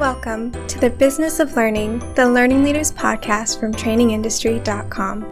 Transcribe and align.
Welcome 0.00 0.52
to 0.68 0.78
the 0.78 0.88
Business 0.88 1.40
of 1.40 1.56
Learning, 1.56 1.98
the 2.14 2.26
Learning 2.26 2.64
Leaders 2.64 2.90
podcast 2.90 3.60
from 3.60 3.70
trainingindustry.com. 3.74 5.30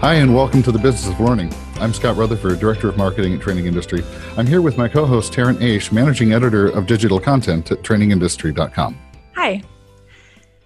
Hi, 0.00 0.14
and 0.14 0.34
welcome 0.34 0.62
to 0.62 0.72
the 0.72 0.78
Business 0.78 1.12
of 1.12 1.20
Learning. 1.20 1.52
I'm 1.74 1.92
Scott 1.92 2.16
Rutherford, 2.16 2.60
Director 2.60 2.88
of 2.88 2.96
Marketing 2.96 3.34
at 3.34 3.42
Training 3.42 3.66
Industry. 3.66 4.02
I'm 4.38 4.46
here 4.46 4.62
with 4.62 4.78
my 4.78 4.88
co 4.88 5.04
host, 5.04 5.34
Taryn 5.34 5.60
Oesch, 5.60 5.92
Managing 5.92 6.32
Editor 6.32 6.68
of 6.70 6.86
Digital 6.86 7.20
Content 7.20 7.70
at 7.70 7.82
trainingindustry.com. 7.82 8.98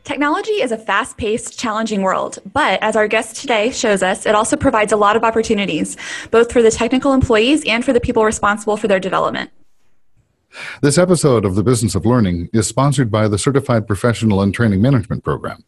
Technology 0.04 0.54
is 0.54 0.72
a 0.72 0.78
fast 0.78 1.16
paced, 1.16 1.56
challenging 1.56 2.02
world, 2.02 2.40
but 2.52 2.82
as 2.82 2.96
our 2.96 3.06
guest 3.06 3.36
today 3.36 3.70
shows 3.70 4.02
us, 4.02 4.26
it 4.26 4.34
also 4.34 4.56
provides 4.56 4.92
a 4.92 4.96
lot 4.96 5.14
of 5.14 5.22
opportunities, 5.22 5.96
both 6.32 6.50
for 6.50 6.60
the 6.60 6.72
technical 6.72 7.12
employees 7.12 7.64
and 7.68 7.84
for 7.84 7.92
the 7.92 8.00
people 8.00 8.24
responsible 8.24 8.76
for 8.76 8.88
their 8.88 8.98
development. 8.98 9.50
This 10.82 10.98
episode 10.98 11.44
of 11.44 11.54
The 11.54 11.62
Business 11.62 11.94
of 11.94 12.04
Learning 12.04 12.48
is 12.52 12.66
sponsored 12.66 13.12
by 13.12 13.28
the 13.28 13.38
Certified 13.38 13.86
Professional 13.86 14.42
in 14.42 14.50
Training 14.50 14.82
Management 14.82 15.22
Program. 15.22 15.64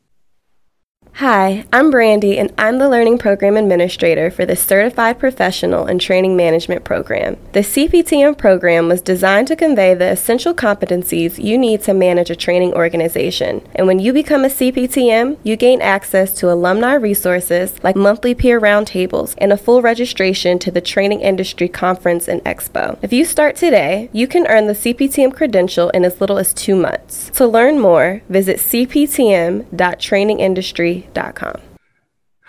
Hi, 1.19 1.65
I'm 1.73 1.93
Brandy, 1.93 2.41
and 2.41 2.53
I'm 2.59 2.79
the 2.79 2.89
Learning 2.89 3.19
Program 3.19 3.57
Administrator 3.57 4.33
for 4.33 4.45
the 4.45 4.57
Certified 4.57 5.21
Professional 5.21 5.87
in 5.87 6.01
Training 6.01 6.37
Management 6.37 6.83
Program. 6.83 7.37
The 7.53 7.61
CPTM 7.61 8.37
program 8.37 8.89
was 8.89 9.01
designed 9.01 9.47
to 9.47 9.55
convey 9.55 9.95
the 9.95 10.11
essential 10.11 10.53
competencies 10.53 11.41
you 11.41 11.57
need 11.57 11.83
to 11.83 11.95
manage 11.95 12.31
a 12.31 12.37
training 12.37 12.75
organization. 12.75 13.65
And 13.77 13.87
when 13.87 14.01
you 14.01 14.13
become 14.13 14.45
a 14.45 14.49
CPTM, 14.49 15.39
you 15.45 15.55
gain 15.55 15.81
access 15.81 16.35
to 16.35 16.51
alumni 16.51 16.95
resources 16.95 17.75
like 17.85 17.95
monthly 17.95 18.35
peer 18.35 18.61
roundtables 18.61 19.37
and 19.39 19.53
a 19.53 19.57
full 19.57 19.83
registration 19.83 20.59
to 20.59 20.73
the 20.73 20.81
Training 20.81 21.21
Industry 21.21 21.69
Conference 21.69 22.27
and 22.27 22.43
Expo. 22.43 22.99
If 23.03 23.13
you 23.13 23.25
start 23.25 23.55
today, 23.55 24.11
you 24.13 24.27
can 24.27 24.49
earn 24.49 24.67
the 24.67 24.73
CPTM 24.73 25.33
credential 25.33 25.91
in 25.91 26.05
as 26.05 26.21
little 26.21 26.39
as 26.39 26.53
two 26.53 26.75
months. 26.75 27.31
To 27.35 27.47
learn 27.47 27.79
more, 27.79 28.23
visit 28.29 28.57
cptm.trainingindustry.com 28.57 31.04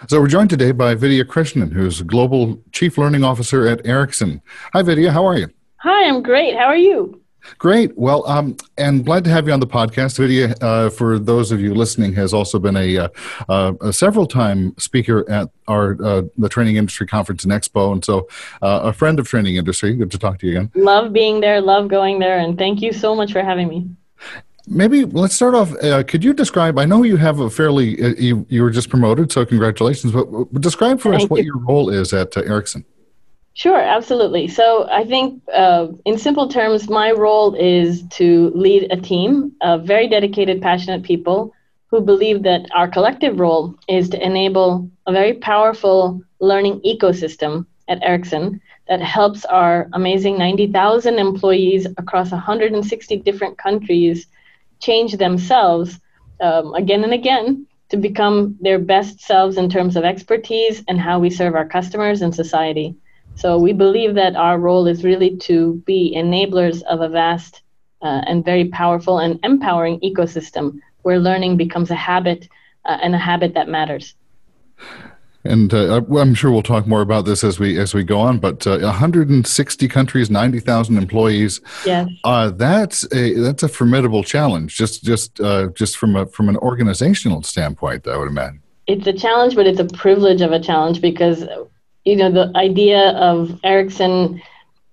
so 0.07 0.19
we're 0.19 0.27
joined 0.27 0.49
today 0.49 0.71
by 0.71 0.93
Vidya 0.93 1.25
Krishnan, 1.25 1.71
who's 1.71 2.01
Global 2.01 2.61
Chief 2.71 2.97
Learning 2.97 3.23
Officer 3.23 3.65
at 3.67 3.85
Ericsson. 3.85 4.41
Hi, 4.73 4.81
Vidya. 4.81 5.11
How 5.11 5.25
are 5.25 5.37
you? 5.37 5.47
Hi, 5.77 6.07
I'm 6.07 6.21
great. 6.21 6.55
How 6.55 6.65
are 6.65 6.77
you? 6.77 7.21
Great. 7.57 7.97
Well, 7.97 8.27
um, 8.27 8.57
and 8.77 9.05
glad 9.05 9.23
to 9.23 9.29
have 9.29 9.47
you 9.47 9.53
on 9.53 9.59
the 9.59 9.67
podcast. 9.67 10.17
Vidya, 10.17 10.55
uh, 10.61 10.89
for 10.89 11.19
those 11.19 11.51
of 11.51 11.61
you 11.61 11.73
listening, 11.73 12.13
has 12.13 12.33
also 12.33 12.59
been 12.59 12.75
a, 12.75 12.97
uh, 12.97 13.07
uh, 13.47 13.73
a 13.81 13.93
several-time 13.93 14.75
speaker 14.77 15.29
at 15.29 15.49
our 15.67 15.97
uh, 16.03 16.23
the 16.37 16.49
Training 16.49 16.75
Industry 16.75 17.07
Conference 17.07 17.43
and 17.43 17.53
Expo, 17.53 17.91
and 17.91 18.03
so 18.03 18.27
uh, 18.61 18.81
a 18.83 18.93
friend 18.93 19.19
of 19.19 19.27
Training 19.27 19.55
Industry. 19.55 19.95
Good 19.95 20.11
to 20.11 20.19
talk 20.19 20.39
to 20.39 20.47
you 20.47 20.53
again. 20.53 20.71
Love 20.75 21.13
being 21.13 21.39
there. 21.39 21.61
Love 21.61 21.87
going 21.87 22.19
there, 22.19 22.39
and 22.39 22.57
thank 22.57 22.81
you 22.81 22.91
so 22.91 23.15
much 23.15 23.31
for 23.31 23.43
having 23.43 23.67
me. 23.67 23.89
Maybe 24.67 25.05
let's 25.05 25.35
start 25.35 25.53
off. 25.53 25.73
Uh, 25.83 26.03
could 26.03 26.23
you 26.23 26.33
describe? 26.33 26.79
I 26.79 26.85
know 26.85 27.03
you 27.03 27.17
have 27.17 27.39
a 27.39 27.49
fairly 27.49 28.01
uh, 28.01 28.13
you, 28.17 28.45
you 28.49 28.63
were 28.63 28.71
just 28.71 28.89
promoted, 28.89 29.31
so 29.31 29.45
congratulations. 29.45 30.13
But, 30.13 30.25
but 30.31 30.61
describe 30.61 30.99
for 30.99 31.11
Thank 31.11 31.23
us 31.23 31.29
what 31.29 31.43
your 31.43 31.57
role 31.57 31.89
is 31.89 32.13
at 32.13 32.35
uh, 32.35 32.41
Ericsson. 32.41 32.85
Sure, 33.53 33.79
absolutely. 33.79 34.49
So 34.49 34.87
I 34.89 35.05
think, 35.05 35.41
uh, 35.53 35.87
in 36.03 36.17
simple 36.17 36.49
terms, 36.49 36.89
my 36.89 37.11
role 37.11 37.55
is 37.55 38.03
to 38.09 38.51
lead 38.53 38.91
a 38.91 38.97
team 38.97 39.53
of 39.61 39.85
very 39.85 40.09
dedicated, 40.09 40.61
passionate 40.61 41.03
people 41.03 41.53
who 41.87 42.01
believe 42.01 42.43
that 42.43 42.67
our 42.73 42.89
collective 42.89 43.39
role 43.39 43.73
is 43.87 44.09
to 44.09 44.21
enable 44.21 44.89
a 45.07 45.13
very 45.13 45.35
powerful 45.35 46.21
learning 46.41 46.81
ecosystem 46.81 47.65
at 47.87 48.03
Ericsson 48.03 48.59
that 48.89 49.01
helps 49.01 49.45
our 49.45 49.87
amazing 49.93 50.37
90,000 50.37 51.17
employees 51.17 51.87
across 51.97 52.31
160 52.31 53.17
different 53.17 53.57
countries 53.57 54.27
change 54.79 55.17
themselves 55.17 55.99
um, 56.41 56.73
again 56.73 57.03
and 57.03 57.13
again 57.13 57.65
to 57.89 57.97
become 57.97 58.57
their 58.61 58.79
best 58.79 59.21
selves 59.21 59.57
in 59.57 59.69
terms 59.69 59.95
of 59.95 60.03
expertise 60.03 60.83
and 60.87 60.99
how 60.99 61.19
we 61.19 61.29
serve 61.29 61.55
our 61.55 61.67
customers 61.67 62.21
and 62.21 62.33
society. 62.33 62.95
So 63.35 63.57
we 63.57 63.73
believe 63.73 64.15
that 64.15 64.35
our 64.35 64.57
role 64.57 64.87
is 64.87 65.03
really 65.03 65.37
to 65.37 65.75
be 65.85 66.13
enablers 66.15 66.81
of 66.83 67.01
a 67.01 67.09
vast 67.09 67.61
uh, 68.01 68.21
and 68.27 68.45
very 68.45 68.65
powerful 68.69 69.19
and 69.19 69.39
empowering 69.43 69.99
ecosystem 69.99 70.79
where 71.03 71.19
learning 71.19 71.57
becomes 71.57 71.91
a 71.91 71.95
habit 71.95 72.47
uh, 72.85 72.97
and 73.01 73.13
a 73.13 73.19
habit 73.19 73.53
that 73.53 73.67
matters 73.67 74.15
and 75.45 75.73
uh, 75.73 76.01
I'm 76.17 76.33
sure 76.33 76.51
we'll 76.51 76.63
talk 76.63 76.87
more 76.87 77.01
about 77.01 77.25
this 77.25 77.43
as 77.43 77.59
we 77.59 77.77
as 77.79 77.93
we 77.93 78.03
go 78.03 78.19
on. 78.19 78.39
But 78.39 78.65
uh, 78.65 78.79
160 78.79 79.87
countries, 79.87 80.29
90,000 80.29 80.97
employees. 80.97 81.61
Yes. 81.85 82.09
Uh, 82.23 82.51
that's 82.51 83.05
a 83.13 83.33
that's 83.35 83.63
a 83.63 83.67
formidable 83.67 84.23
challenge. 84.23 84.75
Just 84.75 85.03
just 85.03 85.39
uh, 85.39 85.67
just 85.75 85.97
from 85.97 86.15
a 86.15 86.25
from 86.25 86.49
an 86.49 86.57
organizational 86.57 87.43
standpoint, 87.43 88.07
I 88.07 88.17
would 88.17 88.27
imagine. 88.27 88.61
It's 88.87 89.07
a 89.07 89.13
challenge, 89.13 89.55
but 89.55 89.65
it's 89.67 89.79
a 89.79 89.85
privilege 89.85 90.41
of 90.41 90.51
a 90.51 90.59
challenge 90.59 91.01
because 91.01 91.45
you 92.03 92.15
know 92.15 92.31
the 92.31 92.51
idea 92.55 93.11
of 93.11 93.59
Ericsson 93.63 94.41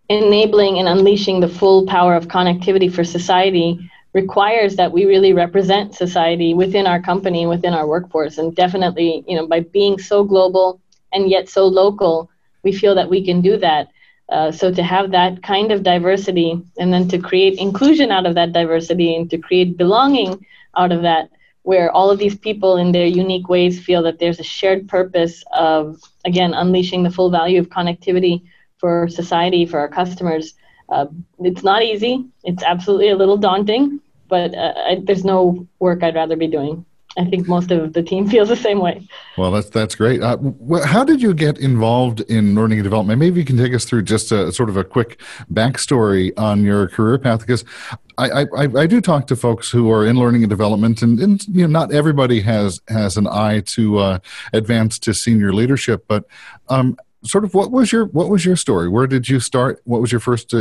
enabling 0.08 0.78
and 0.78 0.88
unleashing 0.88 1.40
the 1.40 1.48
full 1.48 1.86
power 1.86 2.14
of 2.14 2.28
connectivity 2.28 2.92
for 2.92 3.04
society 3.04 3.78
requires 4.14 4.76
that 4.76 4.92
we 4.92 5.04
really 5.06 5.32
represent 5.32 5.94
society 5.94 6.54
within 6.54 6.86
our 6.86 7.00
company, 7.00 7.46
within 7.46 7.72
our 7.72 7.86
workforce. 7.86 8.38
And 8.38 8.54
definitely, 8.54 9.24
you 9.26 9.36
know, 9.36 9.46
by 9.46 9.60
being 9.60 9.98
so 9.98 10.22
global 10.24 10.80
and 11.12 11.30
yet 11.30 11.48
so 11.48 11.66
local, 11.66 12.30
we 12.62 12.72
feel 12.72 12.94
that 12.94 13.08
we 13.08 13.24
can 13.24 13.40
do 13.40 13.56
that. 13.58 13.88
Uh, 14.28 14.50
so 14.50 14.72
to 14.72 14.82
have 14.82 15.10
that 15.10 15.42
kind 15.42 15.72
of 15.72 15.82
diversity 15.82 16.60
and 16.78 16.92
then 16.92 17.08
to 17.08 17.18
create 17.18 17.58
inclusion 17.58 18.10
out 18.10 18.26
of 18.26 18.34
that 18.34 18.52
diversity 18.52 19.14
and 19.16 19.28
to 19.30 19.38
create 19.38 19.76
belonging 19.76 20.44
out 20.76 20.92
of 20.92 21.02
that, 21.02 21.28
where 21.64 21.90
all 21.90 22.10
of 22.10 22.18
these 22.18 22.36
people 22.36 22.76
in 22.76 22.92
their 22.92 23.06
unique 23.06 23.48
ways 23.48 23.82
feel 23.82 24.02
that 24.02 24.18
there's 24.18 24.40
a 24.40 24.44
shared 24.44 24.88
purpose 24.88 25.44
of, 25.52 26.00
again, 26.24 26.54
unleashing 26.54 27.02
the 27.02 27.10
full 27.10 27.30
value 27.30 27.60
of 27.60 27.68
connectivity 27.68 28.42
for 28.78 29.06
society, 29.08 29.64
for 29.64 29.78
our 29.78 29.88
customers. 29.88 30.54
Uh, 30.88 31.06
it's 31.40 31.62
not 31.62 31.82
easy. 31.82 32.26
It's 32.44 32.62
absolutely 32.62 33.10
a 33.10 33.16
little 33.16 33.36
daunting, 33.36 34.00
but 34.32 34.54
uh, 34.54 34.72
I, 34.86 35.02
there's 35.04 35.26
no 35.26 35.68
work 35.78 36.02
I'd 36.02 36.14
rather 36.14 36.36
be 36.36 36.46
doing. 36.46 36.86
I 37.18 37.26
think 37.26 37.46
most 37.46 37.70
of 37.70 37.92
the 37.92 38.02
team 38.02 38.26
feels 38.30 38.48
the 38.48 38.56
same 38.56 38.78
way. 38.78 39.06
Well, 39.36 39.50
that's 39.52 39.68
that's 39.68 39.94
great. 39.94 40.22
Uh, 40.22 40.38
how 40.86 41.04
did 41.04 41.20
you 41.20 41.34
get 41.34 41.58
involved 41.58 42.22
in 42.22 42.54
learning 42.54 42.78
and 42.78 42.84
development? 42.84 43.20
Maybe 43.20 43.40
you 43.40 43.44
can 43.44 43.58
take 43.58 43.74
us 43.74 43.84
through 43.84 44.04
just 44.04 44.32
a 44.32 44.50
sort 44.50 44.70
of 44.70 44.78
a 44.78 44.84
quick 44.84 45.20
backstory 45.52 46.32
on 46.38 46.64
your 46.64 46.88
career 46.88 47.18
path, 47.18 47.40
because 47.40 47.62
I, 48.16 48.46
I, 48.56 48.62
I 48.84 48.86
do 48.86 49.02
talk 49.02 49.26
to 49.26 49.36
folks 49.36 49.70
who 49.70 49.92
are 49.92 50.06
in 50.06 50.16
learning 50.16 50.44
and 50.44 50.48
development, 50.48 51.02
and, 51.02 51.20
and 51.20 51.46
you 51.48 51.68
know 51.68 51.80
not 51.80 51.92
everybody 51.92 52.40
has 52.40 52.80
has 52.88 53.18
an 53.18 53.26
eye 53.26 53.60
to 53.76 53.98
uh, 53.98 54.18
advance 54.54 54.98
to 55.00 55.12
senior 55.12 55.52
leadership, 55.52 56.06
but 56.08 56.24
um, 56.70 56.96
sort 57.22 57.44
of 57.44 57.52
what 57.52 57.70
was 57.70 57.92
your 57.92 58.06
what 58.06 58.30
was 58.30 58.46
your 58.46 58.56
story? 58.56 58.88
Where 58.88 59.06
did 59.06 59.28
you 59.28 59.40
start? 59.40 59.82
What 59.84 60.00
was 60.00 60.10
your 60.10 60.22
first 60.22 60.54
uh, 60.54 60.56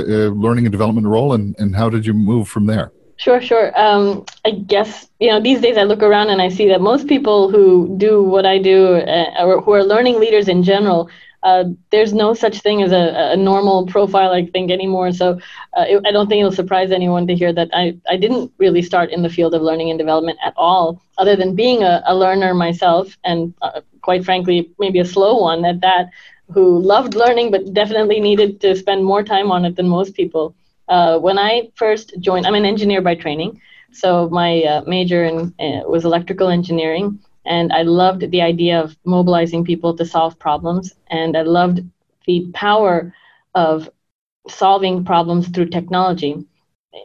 learning 0.46 0.66
and 0.66 0.74
development 0.74 1.08
role, 1.08 1.32
and 1.32 1.56
and 1.58 1.74
how 1.78 1.90
did 1.90 2.06
you 2.06 2.14
move 2.14 2.50
from 2.50 2.66
there? 2.66 2.92
Sure, 3.22 3.40
sure. 3.42 3.68
Um, 3.80 4.26
I 4.46 4.52
guess 4.52 5.08
you 5.20 5.30
know 5.30 5.40
these 5.40 5.62
days 5.62 5.78
I 5.78 5.84
look 5.84 6.02
around 6.02 6.30
and 6.32 6.42
I 6.42 6.50
see 6.50 6.68
that 6.70 6.82
most 6.82 7.08
people 7.08 7.52
who 7.52 7.96
do 7.98 8.24
what 8.24 8.46
I 8.48 8.58
do, 8.58 8.96
uh, 8.96 9.46
or 9.46 9.62
who 9.62 9.74
are 9.74 9.84
learning 9.84 10.20
leaders 10.20 10.48
in 10.48 10.64
general, 10.64 11.08
uh, 11.44 11.66
there's 11.92 12.14
no 12.14 12.34
such 12.34 12.62
thing 12.62 12.82
as 12.82 12.92
a, 12.92 13.04
a, 13.34 13.38
normal 13.38 13.86
profile, 13.86 14.32
I 14.32 14.46
think, 14.48 14.72
anymore. 14.72 15.12
So 15.12 15.40
uh, 15.78 15.86
it, 15.88 16.02
I 16.08 16.12
don't 16.12 16.28
think 16.30 16.40
it'll 16.40 16.52
surprise 16.64 16.92
anyone 16.92 17.28
to 17.28 17.36
hear 17.36 17.54
that 17.54 17.70
I, 17.74 17.96
I 18.10 18.18
didn't 18.18 18.52
really 18.58 18.82
start 18.82 19.12
in 19.12 19.22
the 19.22 19.30
field 19.30 19.54
of 19.54 19.62
learning 19.62 19.92
and 19.92 20.00
development 20.00 20.40
at 20.44 20.54
all, 20.58 21.02
other 21.20 21.36
than 21.36 21.56
being 21.56 21.84
a, 21.84 22.02
a 22.08 22.16
learner 22.16 22.54
myself, 22.56 23.18
and 23.24 23.54
uh, 23.62 23.82
quite 24.02 24.26
frankly, 24.26 24.72
maybe 24.80 25.00
a 25.00 25.06
slow 25.06 25.38
one 25.42 25.64
at 25.66 25.82
that, 25.82 26.10
who 26.54 26.80
loved 26.80 27.14
learning 27.16 27.52
but 27.52 27.74
definitely 27.74 28.20
needed 28.20 28.60
to 28.62 28.76
spend 28.76 29.06
more 29.06 29.24
time 29.24 29.52
on 29.52 29.64
it 29.66 29.76
than 29.76 29.88
most 29.88 30.16
people. 30.16 30.56
Uh, 30.92 31.18
when 31.18 31.40
I 31.40 31.70
first 31.76 32.14
joined, 32.20 32.46
I'm 32.46 32.54
an 32.54 32.66
engineer 32.66 33.02
by 33.02 33.16
training. 33.16 33.62
So 33.94 34.30
my 34.30 34.62
uh, 34.64 34.82
major 34.86 35.24
in, 35.24 35.54
uh, 35.58 35.88
was 35.90 36.04
electrical 36.04 36.50
engineering, 36.50 37.18
and 37.46 37.72
I 37.72 37.84
loved 37.84 38.30
the 38.30 38.42
idea 38.42 38.82
of 38.82 38.98
mobilizing 39.06 39.64
people 39.64 39.96
to 39.96 40.06
solve 40.06 40.38
problems, 40.38 40.94
and 41.10 41.38
I 41.38 41.44
loved 41.44 41.80
the 42.28 42.46
power 42.54 43.14
of 43.56 43.90
solving 44.50 45.06
problems 45.06 45.48
through 45.48 45.70
technology. 45.70 46.46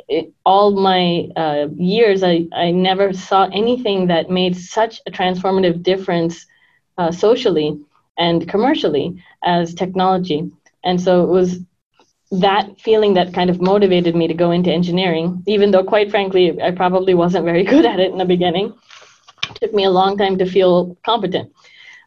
It, 0.09 0.33
all 0.45 0.73
my 0.73 1.29
uh, 1.37 1.69
years, 1.77 2.25
I, 2.25 2.47
I 2.53 2.73
never 2.73 3.13
saw 3.13 3.49
anything 3.53 4.09
that 4.09 4.31
made 4.31 4.57
such 4.57 5.01
a 5.07 5.13
transformative 5.13 5.85
difference 5.85 6.45
uh, 6.99 7.13
socially 7.13 7.79
and 8.19 8.49
commercially 8.49 9.23
as 9.45 9.75
technology. 9.75 10.51
And 10.83 11.01
so 11.01 11.23
it 11.23 11.29
was 11.29 11.61
that 12.31 12.81
feeling 12.81 13.15
that 13.15 13.35
kind 13.35 13.51
of 13.51 13.61
motivated 13.61 14.15
me 14.17 14.27
to 14.29 14.35
go 14.35 14.51
into 14.51 14.73
engineering, 14.73 15.43
even 15.47 15.71
though, 15.71 15.85
quite 15.85 16.11
frankly, 16.11 16.61
I 16.61 16.71
probably 16.73 17.15
wasn't 17.15 17.45
very 17.45 17.65
good 17.73 17.87
at 17.87 18.01
it 18.01 18.11
in 18.11 18.19
the 18.19 18.25
beginning. 18.25 18.75
It 19.51 19.57
took 19.57 19.73
me 19.75 19.85
a 19.85 19.91
long 19.91 20.17
time 20.17 20.39
to 20.39 20.47
feel 20.47 20.97
competent. 21.05 21.53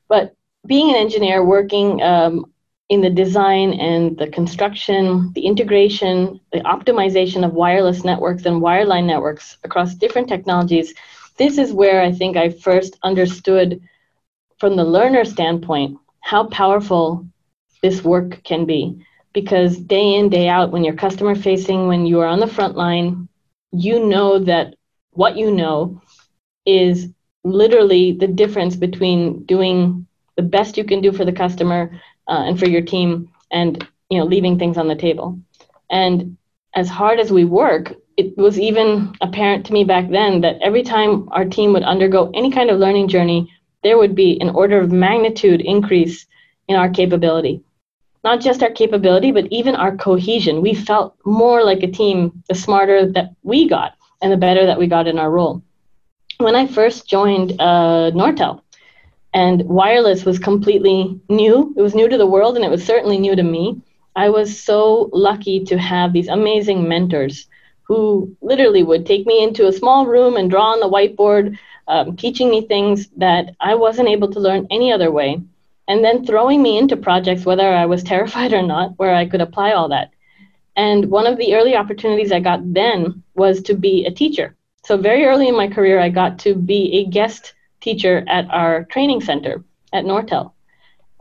But 0.07 0.35
being 0.67 0.89
an 0.89 0.95
engineer, 0.97 1.43
working 1.43 2.01
um, 2.01 2.45
in 2.89 3.01
the 3.01 3.09
design 3.09 3.73
and 3.73 4.17
the 4.17 4.27
construction, 4.27 5.31
the 5.35 5.45
integration, 5.45 6.39
the 6.51 6.59
optimization 6.61 7.45
of 7.45 7.53
wireless 7.53 8.03
networks 8.03 8.45
and 8.45 8.61
wireline 8.61 9.05
networks 9.05 9.57
across 9.63 9.93
different 9.95 10.27
technologies, 10.27 10.93
this 11.37 11.57
is 11.57 11.71
where 11.71 12.01
I 12.01 12.11
think 12.11 12.35
I 12.35 12.49
first 12.49 12.97
understood 13.03 13.81
from 14.57 14.75
the 14.75 14.83
learner 14.83 15.23
standpoint 15.23 15.97
how 16.21 16.47
powerful 16.47 17.25
this 17.81 18.03
work 18.03 18.43
can 18.43 18.65
be. 18.65 18.97
Because 19.33 19.77
day 19.77 20.15
in, 20.15 20.29
day 20.29 20.47
out, 20.47 20.71
when 20.71 20.83
you're 20.83 20.95
customer 20.95 21.35
facing, 21.35 21.87
when 21.87 22.05
you 22.05 22.19
are 22.19 22.27
on 22.27 22.39
the 22.39 22.47
front 22.47 22.75
line, 22.75 23.27
you 23.71 24.05
know 24.05 24.39
that 24.39 24.75
what 25.11 25.37
you 25.37 25.51
know 25.51 26.01
is 26.65 27.07
literally 27.43 28.13
the 28.13 28.27
difference 28.27 28.75
between 28.75 29.43
doing 29.45 30.05
the 30.35 30.43
best 30.43 30.77
you 30.77 30.83
can 30.83 31.01
do 31.01 31.11
for 31.11 31.25
the 31.25 31.31
customer 31.31 31.91
uh, 32.27 32.43
and 32.47 32.59
for 32.59 32.67
your 32.67 32.81
team 32.81 33.29
and 33.51 33.87
you 34.09 34.17
know 34.17 34.25
leaving 34.25 34.57
things 34.57 34.77
on 34.77 34.87
the 34.87 34.95
table. 34.95 35.39
And 35.89 36.37
as 36.75 36.89
hard 36.89 37.19
as 37.19 37.31
we 37.31 37.45
work 37.45 37.93
it 38.17 38.37
was 38.37 38.59
even 38.59 39.13
apparent 39.21 39.65
to 39.65 39.73
me 39.73 39.85
back 39.85 40.09
then 40.09 40.41
that 40.41 40.57
every 40.61 40.83
time 40.83 41.29
our 41.31 41.45
team 41.45 41.71
would 41.71 41.83
undergo 41.83 42.29
any 42.33 42.51
kind 42.51 42.69
of 42.69 42.77
learning 42.77 43.07
journey 43.07 43.49
there 43.81 43.97
would 43.97 44.13
be 44.13 44.37
an 44.41 44.49
order 44.49 44.79
of 44.79 44.91
magnitude 44.91 45.61
increase 45.61 46.25
in 46.67 46.75
our 46.75 46.89
capability 46.89 47.63
not 48.23 48.41
just 48.41 48.63
our 48.63 48.71
capability 48.71 49.31
but 49.31 49.47
even 49.51 49.75
our 49.75 49.95
cohesion 49.95 50.61
we 50.61 50.73
felt 50.73 51.15
more 51.25 51.63
like 51.63 51.83
a 51.83 51.91
team 51.91 52.43
the 52.49 52.55
smarter 52.55 53.11
that 53.11 53.31
we 53.43 53.67
got 53.67 53.93
and 54.21 54.31
the 54.31 54.37
better 54.37 54.65
that 54.65 54.79
we 54.79 54.87
got 54.87 55.07
in 55.07 55.19
our 55.19 55.31
role 55.31 55.61
when 56.37 56.55
i 56.55 56.65
first 56.65 57.07
joined 57.07 57.51
uh, 57.59 58.11
nortel 58.13 58.61
and 59.33 59.63
wireless 59.63 60.25
was 60.25 60.39
completely 60.39 61.19
new. 61.29 61.73
It 61.77 61.81
was 61.81 61.95
new 61.95 62.09
to 62.09 62.17
the 62.17 62.27
world, 62.27 62.55
and 62.55 62.65
it 62.65 62.71
was 62.71 62.85
certainly 62.85 63.17
new 63.17 63.35
to 63.35 63.43
me. 63.43 63.81
I 64.15 64.29
was 64.29 64.61
so 64.61 65.09
lucky 65.13 65.63
to 65.65 65.77
have 65.77 66.13
these 66.13 66.27
amazing 66.27 66.87
mentors 66.87 67.47
who 67.83 68.35
literally 68.41 68.83
would 68.83 69.05
take 69.05 69.25
me 69.25 69.43
into 69.43 69.67
a 69.67 69.73
small 69.73 70.05
room 70.05 70.35
and 70.35 70.49
draw 70.49 70.71
on 70.71 70.79
the 70.79 70.89
whiteboard, 70.89 71.57
um, 71.87 72.15
teaching 72.15 72.49
me 72.49 72.61
things 72.61 73.07
that 73.17 73.55
I 73.59 73.75
wasn't 73.75 74.09
able 74.09 74.31
to 74.31 74.39
learn 74.39 74.67
any 74.69 74.91
other 74.91 75.11
way, 75.11 75.41
and 75.89 76.05
then 76.05 76.23
throwing 76.23 76.61
me 76.61 76.77
into 76.77 76.95
projects, 76.95 77.45
whether 77.45 77.67
I 77.67 77.87
was 77.87 78.03
terrified 78.03 78.53
or 78.53 78.61
not, 78.61 78.93
where 78.97 79.13
I 79.13 79.25
could 79.25 79.41
apply 79.41 79.73
all 79.73 79.89
that. 79.89 80.11
And 80.77 81.09
one 81.09 81.27
of 81.27 81.37
the 81.37 81.55
early 81.55 81.75
opportunities 81.75 82.31
I 82.31 82.39
got 82.39 82.73
then 82.73 83.23
was 83.35 83.61
to 83.63 83.73
be 83.73 84.05
a 84.05 84.11
teacher. 84.11 84.55
So, 84.85 84.95
very 84.95 85.25
early 85.25 85.49
in 85.49 85.57
my 85.57 85.67
career, 85.67 85.99
I 85.99 86.09
got 86.09 86.39
to 86.39 86.55
be 86.55 86.93
a 86.93 87.09
guest 87.09 87.53
teacher 87.81 88.23
at 88.29 88.49
our 88.51 88.85
training 88.85 89.21
center 89.21 89.63
at 89.91 90.05
Nortel. 90.05 90.53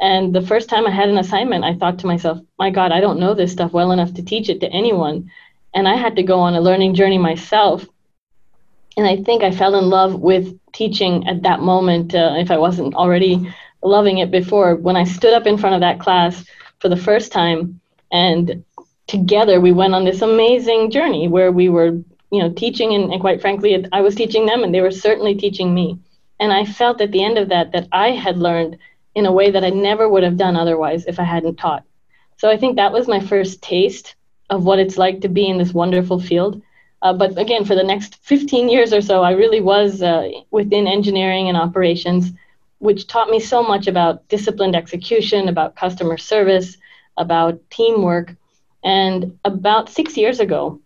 And 0.00 0.32
the 0.34 0.42
first 0.42 0.68
time 0.68 0.86
I 0.86 0.90
had 0.90 1.08
an 1.08 1.18
assignment, 1.18 1.64
I 1.64 1.74
thought 1.74 1.98
to 2.00 2.06
myself, 2.06 2.38
my 2.58 2.70
God, 2.70 2.92
I 2.92 3.00
don't 3.00 3.18
know 3.18 3.34
this 3.34 3.50
stuff 3.50 3.72
well 3.72 3.90
enough 3.90 4.14
to 4.14 4.22
teach 4.22 4.48
it 4.48 4.60
to 4.60 4.70
anyone. 4.70 5.30
And 5.74 5.88
I 5.88 5.96
had 5.96 6.14
to 6.16 6.22
go 6.22 6.38
on 6.38 6.54
a 6.54 6.60
learning 6.60 6.94
journey 6.94 7.18
myself. 7.18 7.84
And 8.96 9.06
I 9.06 9.16
think 9.22 9.42
I 9.42 9.50
fell 9.50 9.74
in 9.74 9.88
love 9.88 10.14
with 10.20 10.56
teaching 10.72 11.26
at 11.26 11.42
that 11.42 11.60
moment, 11.60 12.14
uh, 12.14 12.34
if 12.36 12.50
I 12.50 12.58
wasn't 12.58 12.94
already 12.94 13.52
loving 13.88 14.18
it 14.18 14.30
before, 14.30 14.76
when 14.76 14.96
I 14.96 15.04
stood 15.04 15.32
up 15.32 15.46
in 15.46 15.58
front 15.58 15.74
of 15.74 15.80
that 15.80 16.00
class 16.00 16.44
for 16.78 16.88
the 16.88 16.96
first 16.96 17.32
time. 17.32 17.80
And 18.12 18.64
together 19.06 19.60
we 19.60 19.72
went 19.72 19.94
on 19.94 20.04
this 20.04 20.22
amazing 20.22 20.90
journey 20.90 21.28
where 21.28 21.50
we 21.50 21.68
were, 21.68 21.88
you 22.30 22.42
know, 22.42 22.52
teaching, 22.52 22.94
and, 22.94 23.12
and 23.12 23.20
quite 23.20 23.40
frankly, 23.40 23.86
I 23.92 24.00
was 24.00 24.14
teaching 24.14 24.46
them, 24.46 24.62
and 24.62 24.74
they 24.74 24.80
were 24.80 24.90
certainly 24.90 25.34
teaching 25.34 25.74
me. 25.74 25.98
And 26.40 26.52
I 26.52 26.64
felt 26.64 27.00
at 27.00 27.10
the 27.10 27.24
end 27.24 27.38
of 27.38 27.48
that 27.48 27.72
that 27.72 27.88
I 27.90 28.10
had 28.10 28.38
learned 28.38 28.78
in 29.14 29.26
a 29.26 29.32
way 29.32 29.50
that 29.50 29.64
I 29.64 29.70
never 29.70 30.08
would 30.08 30.22
have 30.22 30.36
done 30.36 30.56
otherwise 30.56 31.06
if 31.06 31.18
I 31.18 31.24
hadn't 31.24 31.56
taught. 31.56 31.84
So 32.36 32.48
I 32.48 32.56
think 32.56 32.76
that 32.76 32.92
was 32.92 33.08
my 33.08 33.18
first 33.18 33.60
taste 33.62 34.14
of 34.48 34.64
what 34.64 34.78
it's 34.78 34.96
like 34.96 35.20
to 35.22 35.28
be 35.28 35.48
in 35.48 35.58
this 35.58 35.74
wonderful 35.74 36.20
field. 36.20 36.62
Uh, 37.02 37.12
but 37.12 37.38
again, 37.38 37.64
for 37.64 37.74
the 37.74 37.82
next 37.82 38.16
15 38.22 38.68
years 38.68 38.92
or 38.92 39.00
so, 39.00 39.22
I 39.22 39.32
really 39.32 39.60
was 39.60 40.02
uh, 40.02 40.28
within 40.50 40.86
engineering 40.86 41.48
and 41.48 41.56
operations, 41.56 42.32
which 42.78 43.06
taught 43.06 43.30
me 43.30 43.40
so 43.40 43.62
much 43.62 43.86
about 43.86 44.28
disciplined 44.28 44.76
execution, 44.76 45.48
about 45.48 45.76
customer 45.76 46.16
service, 46.16 46.76
about 47.16 47.60
teamwork. 47.70 48.34
And 48.84 49.38
about 49.44 49.88
six 49.88 50.16
years 50.16 50.40
ago, 50.40 50.80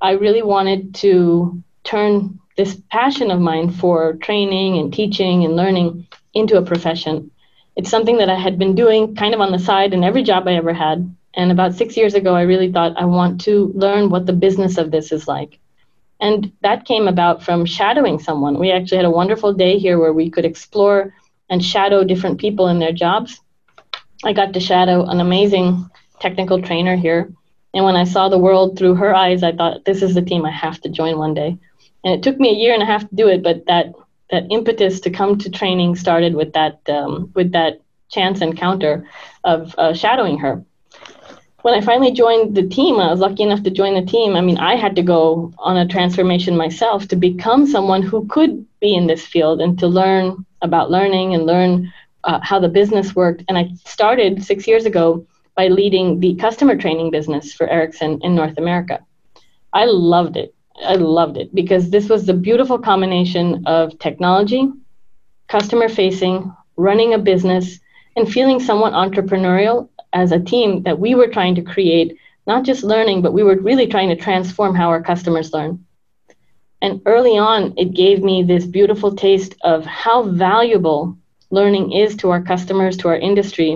I 0.00 0.12
really 0.12 0.42
wanted 0.42 0.94
to 0.96 1.62
turn 1.82 2.38
this 2.56 2.80
passion 2.90 3.30
of 3.30 3.40
mine 3.40 3.70
for 3.70 4.14
training 4.14 4.78
and 4.78 4.92
teaching 4.92 5.44
and 5.44 5.56
learning 5.56 6.06
into 6.34 6.56
a 6.56 6.62
profession. 6.62 7.30
It's 7.76 7.90
something 7.90 8.18
that 8.18 8.30
I 8.30 8.38
had 8.38 8.58
been 8.58 8.76
doing 8.76 9.16
kind 9.16 9.34
of 9.34 9.40
on 9.40 9.50
the 9.50 9.58
side 9.58 9.92
in 9.92 10.04
every 10.04 10.22
job 10.22 10.46
I 10.46 10.54
ever 10.54 10.72
had. 10.72 11.14
And 11.34 11.50
about 11.50 11.74
six 11.74 11.96
years 11.96 12.14
ago, 12.14 12.34
I 12.34 12.42
really 12.42 12.70
thought 12.70 12.96
I 12.96 13.06
want 13.06 13.40
to 13.42 13.72
learn 13.74 14.08
what 14.08 14.26
the 14.26 14.32
business 14.32 14.78
of 14.78 14.92
this 14.92 15.10
is 15.10 15.26
like. 15.26 15.58
And 16.20 16.52
that 16.62 16.84
came 16.84 17.08
about 17.08 17.42
from 17.42 17.66
shadowing 17.66 18.20
someone. 18.20 18.58
We 18.58 18.70
actually 18.70 18.98
had 18.98 19.04
a 19.04 19.10
wonderful 19.10 19.52
day 19.52 19.78
here 19.78 19.98
where 19.98 20.12
we 20.12 20.30
could 20.30 20.44
explore 20.44 21.12
and 21.54 21.64
shadow 21.64 22.04
different 22.04 22.38
people 22.38 22.68
in 22.68 22.78
their 22.78 22.92
jobs. 22.92 23.40
I 24.24 24.32
got 24.34 24.52
to 24.52 24.60
shadow 24.60 25.04
an 25.06 25.20
amazing 25.20 25.88
technical 26.20 26.60
trainer 26.60 26.96
here. 26.96 27.32
And 27.72 27.84
when 27.84 27.96
I 27.96 28.04
saw 28.04 28.28
the 28.28 28.44
world 28.46 28.76
through 28.76 28.96
her 28.96 29.14
eyes, 29.14 29.42
I 29.42 29.52
thought, 29.52 29.84
this 29.84 30.02
is 30.02 30.14
the 30.14 30.22
team 30.22 30.44
I 30.44 30.50
have 30.50 30.80
to 30.82 30.88
join 30.88 31.18
one 31.18 31.34
day 31.34 31.58
and 32.04 32.14
it 32.14 32.22
took 32.22 32.38
me 32.38 32.50
a 32.50 32.58
year 32.58 32.74
and 32.74 32.82
a 32.82 32.86
half 32.86 33.08
to 33.08 33.14
do 33.14 33.28
it 33.28 33.42
but 33.42 33.66
that 33.66 33.92
that 34.30 34.44
impetus 34.50 35.00
to 35.00 35.10
come 35.10 35.38
to 35.38 35.50
training 35.50 35.96
started 35.96 36.34
with 36.34 36.52
that 36.52 36.80
um, 36.88 37.30
with 37.34 37.52
that 37.52 37.80
chance 38.10 38.40
encounter 38.40 39.08
of 39.42 39.74
uh, 39.78 39.92
shadowing 39.92 40.38
her 40.38 40.62
when 41.62 41.74
i 41.74 41.80
finally 41.80 42.12
joined 42.12 42.54
the 42.54 42.68
team 42.68 43.00
i 43.00 43.10
was 43.10 43.20
lucky 43.20 43.42
enough 43.42 43.62
to 43.62 43.70
join 43.70 43.94
the 43.94 44.10
team 44.10 44.36
i 44.36 44.40
mean 44.40 44.58
i 44.58 44.76
had 44.76 44.94
to 44.94 45.02
go 45.02 45.52
on 45.58 45.76
a 45.76 45.88
transformation 45.88 46.56
myself 46.56 47.08
to 47.08 47.16
become 47.16 47.66
someone 47.66 48.02
who 48.02 48.26
could 48.28 48.64
be 48.80 48.94
in 48.94 49.06
this 49.06 49.26
field 49.26 49.60
and 49.60 49.78
to 49.78 49.86
learn 49.86 50.44
about 50.64 50.90
learning 50.90 51.34
and 51.34 51.46
learn 51.46 51.92
uh, 52.24 52.40
how 52.42 52.58
the 52.58 52.68
business 52.80 53.14
worked. 53.14 53.44
And 53.48 53.56
i 53.56 53.64
started 53.84 54.42
six 54.42 54.66
years 54.66 54.86
ago 54.86 55.24
by 55.54 55.68
leading 55.68 56.18
the 56.18 56.34
customer 56.46 56.76
training 56.76 57.10
business 57.12 57.52
for 57.52 57.68
ericsson 57.68 58.18
in 58.22 58.34
north 58.34 58.58
america. 58.58 58.96
I 59.72 59.84
loved 59.86 60.36
it. 60.36 60.54
I 60.84 60.94
loved 60.94 61.36
it 61.36 61.54
because 61.54 61.90
this 61.90 62.08
was 62.08 62.26
the 62.26 62.34
beautiful 62.34 62.78
combination 62.78 63.64
of 63.66 63.98
technology, 63.98 64.68
customer 65.48 65.88
facing, 65.88 66.52
running 66.76 67.14
a 67.14 67.18
business, 67.18 67.80
and 68.16 68.32
feeling 68.32 68.60
somewhat 68.60 68.92
entrepreneurial 68.92 69.88
as 70.12 70.32
a 70.32 70.40
team 70.40 70.82
that 70.84 70.98
we 70.98 71.14
were 71.14 71.28
trying 71.28 71.54
to 71.56 71.62
create 71.62 72.16
not 72.46 72.64
just 72.64 72.84
learning, 72.84 73.22
but 73.22 73.32
we 73.32 73.42
were 73.42 73.56
really 73.56 73.86
trying 73.86 74.08
to 74.08 74.16
transform 74.16 74.74
how 74.74 74.88
our 74.88 75.02
customers 75.02 75.52
learn. 75.52 75.84
And 76.84 77.00
early 77.06 77.38
on, 77.38 77.72
it 77.78 77.94
gave 77.94 78.22
me 78.22 78.42
this 78.42 78.66
beautiful 78.66 79.16
taste 79.16 79.54
of 79.62 79.86
how 79.86 80.24
valuable 80.24 81.16
learning 81.50 81.92
is 81.92 82.14
to 82.16 82.28
our 82.28 82.42
customers, 82.42 82.98
to 82.98 83.08
our 83.08 83.16
industry. 83.16 83.70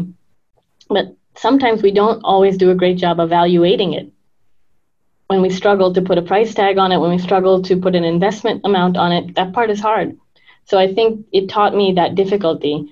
But 0.91 1.17
sometimes 1.35 1.83
we 1.83 1.91
don't 1.91 2.21
always 2.23 2.59
do 2.59 2.71
a 2.71 2.81
great 2.83 2.99
job 2.99 3.19
evaluating 3.19 3.95
it 3.95 4.13
when 5.29 5.43
we 5.43 5.51
struggle 5.51 5.93
to 5.93 6.03
put 6.03 6.19
a 6.19 6.23
price 6.23 6.55
tag 6.55 6.79
on 6.79 6.91
it, 6.91 6.99
when 6.99 7.11
we 7.11 7.19
struggle 7.19 7.63
to 7.63 7.77
put 7.77 7.95
an 7.95 8.05
investment 8.05 8.63
amount 8.65 8.97
on 8.97 9.13
it, 9.13 9.35
that 9.35 9.53
part 9.53 9.71
is 9.71 9.81
hard. 9.81 10.17
So 10.65 10.79
I 10.79 10.93
think 10.93 11.27
it 11.33 11.49
taught 11.49 11.75
me 11.75 11.93
that 11.93 12.15
difficulty. 12.15 12.91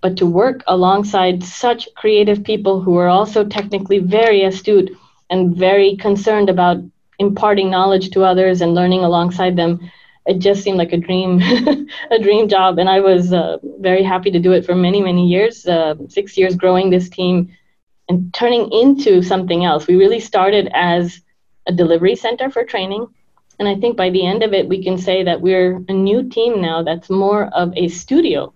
But 0.00 0.16
to 0.18 0.26
work 0.26 0.62
alongside 0.68 1.42
such 1.42 1.88
creative 1.96 2.44
people 2.44 2.80
who 2.80 2.96
are 2.96 3.08
also 3.08 3.44
technically 3.44 3.98
very 3.98 4.44
astute 4.44 4.90
and 5.30 5.56
very 5.56 5.96
concerned 5.96 6.48
about 6.48 6.78
imparting 7.18 7.70
knowledge 7.70 8.10
to 8.10 8.24
others 8.24 8.60
and 8.60 8.74
learning 8.74 9.00
alongside 9.00 9.56
them, 9.56 9.80
it 10.26 10.38
just 10.38 10.62
seemed 10.62 10.78
like 10.78 10.92
a 10.92 10.96
dream, 10.96 11.40
a 12.10 12.18
dream 12.18 12.48
job. 12.48 12.78
And 12.78 12.88
I 12.88 13.00
was 13.00 13.32
uh, 13.32 13.58
very 13.80 14.02
happy 14.02 14.30
to 14.30 14.40
do 14.40 14.52
it 14.52 14.64
for 14.64 14.74
many, 14.74 15.02
many 15.02 15.26
years, 15.26 15.66
uh, 15.66 15.94
six 16.08 16.36
years 16.36 16.56
growing 16.56 16.90
this 16.90 17.08
team 17.08 17.54
and 18.08 18.32
turning 18.32 18.70
into 18.72 19.22
something 19.22 19.64
else. 19.64 19.86
We 19.86 19.96
really 19.96 20.20
started 20.20 20.70
as 20.72 21.20
a 21.66 21.72
delivery 21.72 22.16
center 22.16 22.50
for 22.50 22.64
training. 22.64 23.06
And 23.58 23.68
I 23.68 23.76
think 23.76 23.96
by 23.96 24.10
the 24.10 24.26
end 24.26 24.42
of 24.42 24.52
it, 24.52 24.68
we 24.68 24.82
can 24.82 24.98
say 24.98 25.22
that 25.22 25.40
we're 25.40 25.82
a 25.88 25.92
new 25.92 26.28
team 26.28 26.60
now 26.60 26.82
that's 26.82 27.08
more 27.08 27.46
of 27.54 27.72
a 27.76 27.88
studio 27.88 28.52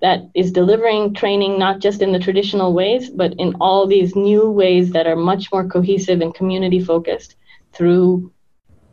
that 0.00 0.28
is 0.34 0.52
delivering 0.52 1.14
training 1.14 1.58
not 1.58 1.80
just 1.80 2.02
in 2.02 2.12
the 2.12 2.18
traditional 2.18 2.74
ways, 2.74 3.08
but 3.08 3.32
in 3.34 3.54
all 3.60 3.86
these 3.86 4.14
new 4.14 4.50
ways 4.50 4.90
that 4.92 5.06
are 5.06 5.16
much 5.16 5.50
more 5.50 5.66
cohesive 5.66 6.20
and 6.20 6.34
community 6.34 6.78
focused 6.78 7.36
through 7.74 8.32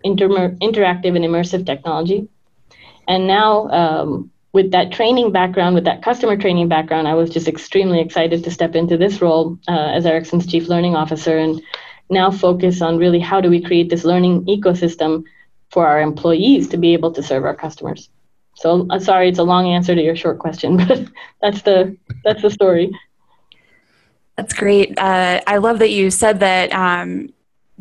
inter- 0.04 0.56
interactive 0.62 1.16
and 1.16 1.26
immersive 1.26 1.66
technology. 1.66 2.28
And 3.08 3.28
now, 3.28 3.68
um, 3.70 4.32
with 4.54 4.72
that 4.72 4.92
training 4.92 5.32
background, 5.32 5.76
with 5.76 5.86
that 5.86 6.04
customer 6.04 6.36
training 6.36 6.68
background, 6.68 7.08
I 7.08 7.14
was 7.14 7.30
just 7.30 7.48
extremely 7.48 8.02
excited 8.02 8.44
to 8.44 8.52
step 8.52 8.76
into 8.76 8.98
this 8.98 9.22
role 9.22 9.58
uh, 9.68 9.92
as 9.94 10.06
Ericsson's 10.06 10.46
chief 10.46 10.68
learning 10.68 10.96
officer 10.96 11.38
and 11.38 11.62
now 12.10 12.30
focus 12.30 12.82
on 12.82 12.98
really 12.98 13.20
how 13.20 13.40
do 13.40 13.50
we 13.50 13.62
create 13.62 13.90
this 13.90 14.04
learning 14.04 14.46
ecosystem 14.46 15.24
for 15.70 15.88
our 15.88 16.02
employees 16.02 16.68
to 16.68 16.78
be 16.78 16.94
able 16.94 17.12
to 17.14 17.24
serve 17.24 17.46
our 17.46 17.56
customers. 17.56 18.10
So 18.56 18.86
uh, 18.90 19.00
sorry, 19.00 19.30
it's 19.30 19.40
a 19.40 19.44
long 19.44 19.68
answer 19.68 19.96
to 19.96 20.02
your 20.02 20.18
short 20.18 20.40
question, 20.40 20.78
but 20.88 21.08
that's 21.42 21.62
the 21.62 21.98
that's 22.24 22.42
the 22.42 22.50
story. 22.50 22.92
That's 24.36 24.54
great. 24.54 24.98
Uh, 24.98 25.42
I 25.48 25.58
love 25.58 25.80
that 25.80 25.92
you 25.92 26.12
said 26.12 26.42
that. 26.42 26.74
Um, 26.74 27.30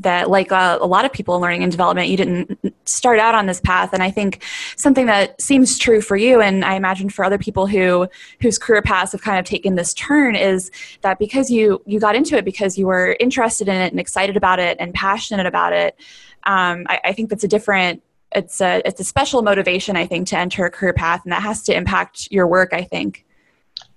that 0.02 0.30
like 0.30 0.50
uh, 0.52 0.78
a 0.80 0.86
lot 0.86 1.04
of 1.04 1.12
people 1.12 1.34
in 1.34 1.40
learning 1.40 1.62
and 1.62 1.70
development 1.70 2.08
you 2.08 2.16
didn't 2.16 2.58
start 2.84 3.18
out 3.18 3.34
on 3.34 3.46
this 3.46 3.60
path. 3.60 3.92
And 3.92 4.02
i 4.02 4.10
think 4.10 4.42
something 4.76 5.06
that 5.06 5.40
seems 5.40 5.78
true 5.78 6.00
for 6.00 6.16
you 6.16 6.40
and 6.40 6.64
i 6.64 6.74
imagine 6.74 7.08
for 7.10 7.24
other 7.24 7.38
people 7.38 7.66
who 7.66 8.08
whose 8.40 8.58
career 8.58 8.82
paths 8.82 9.12
have 9.12 9.22
kind 9.22 9.38
of 9.38 9.44
taken 9.44 9.74
this 9.74 9.94
turn 9.94 10.36
is 10.36 10.70
that 11.02 11.18
because 11.18 11.50
you 11.50 11.82
you 11.86 12.00
got 12.00 12.14
into 12.14 12.36
it 12.36 12.44
because 12.44 12.78
you 12.78 12.86
were 12.86 13.16
interested 13.20 13.68
in 13.68 13.76
it 13.76 13.92
and 13.92 14.00
excited 14.00 14.36
about 14.36 14.58
it 14.58 14.76
and 14.80 14.94
passionate 14.94 15.46
about 15.46 15.72
it 15.72 15.96
um, 16.44 16.86
I, 16.88 17.00
I 17.04 17.12
think 17.12 17.28
that's 17.28 17.44
a 17.44 17.48
different 17.48 18.02
it's 18.32 18.60
a 18.60 18.80
it's 18.84 19.00
a 19.00 19.04
special 19.04 19.42
motivation 19.42 19.96
i 19.96 20.06
think 20.06 20.28
to 20.28 20.38
enter 20.38 20.64
a 20.64 20.70
career 20.70 20.92
path 20.92 21.22
and 21.24 21.32
that 21.32 21.42
has 21.42 21.62
to 21.64 21.76
impact 21.76 22.28
your 22.30 22.46
work 22.46 22.72
i 22.72 22.82
think 22.82 23.24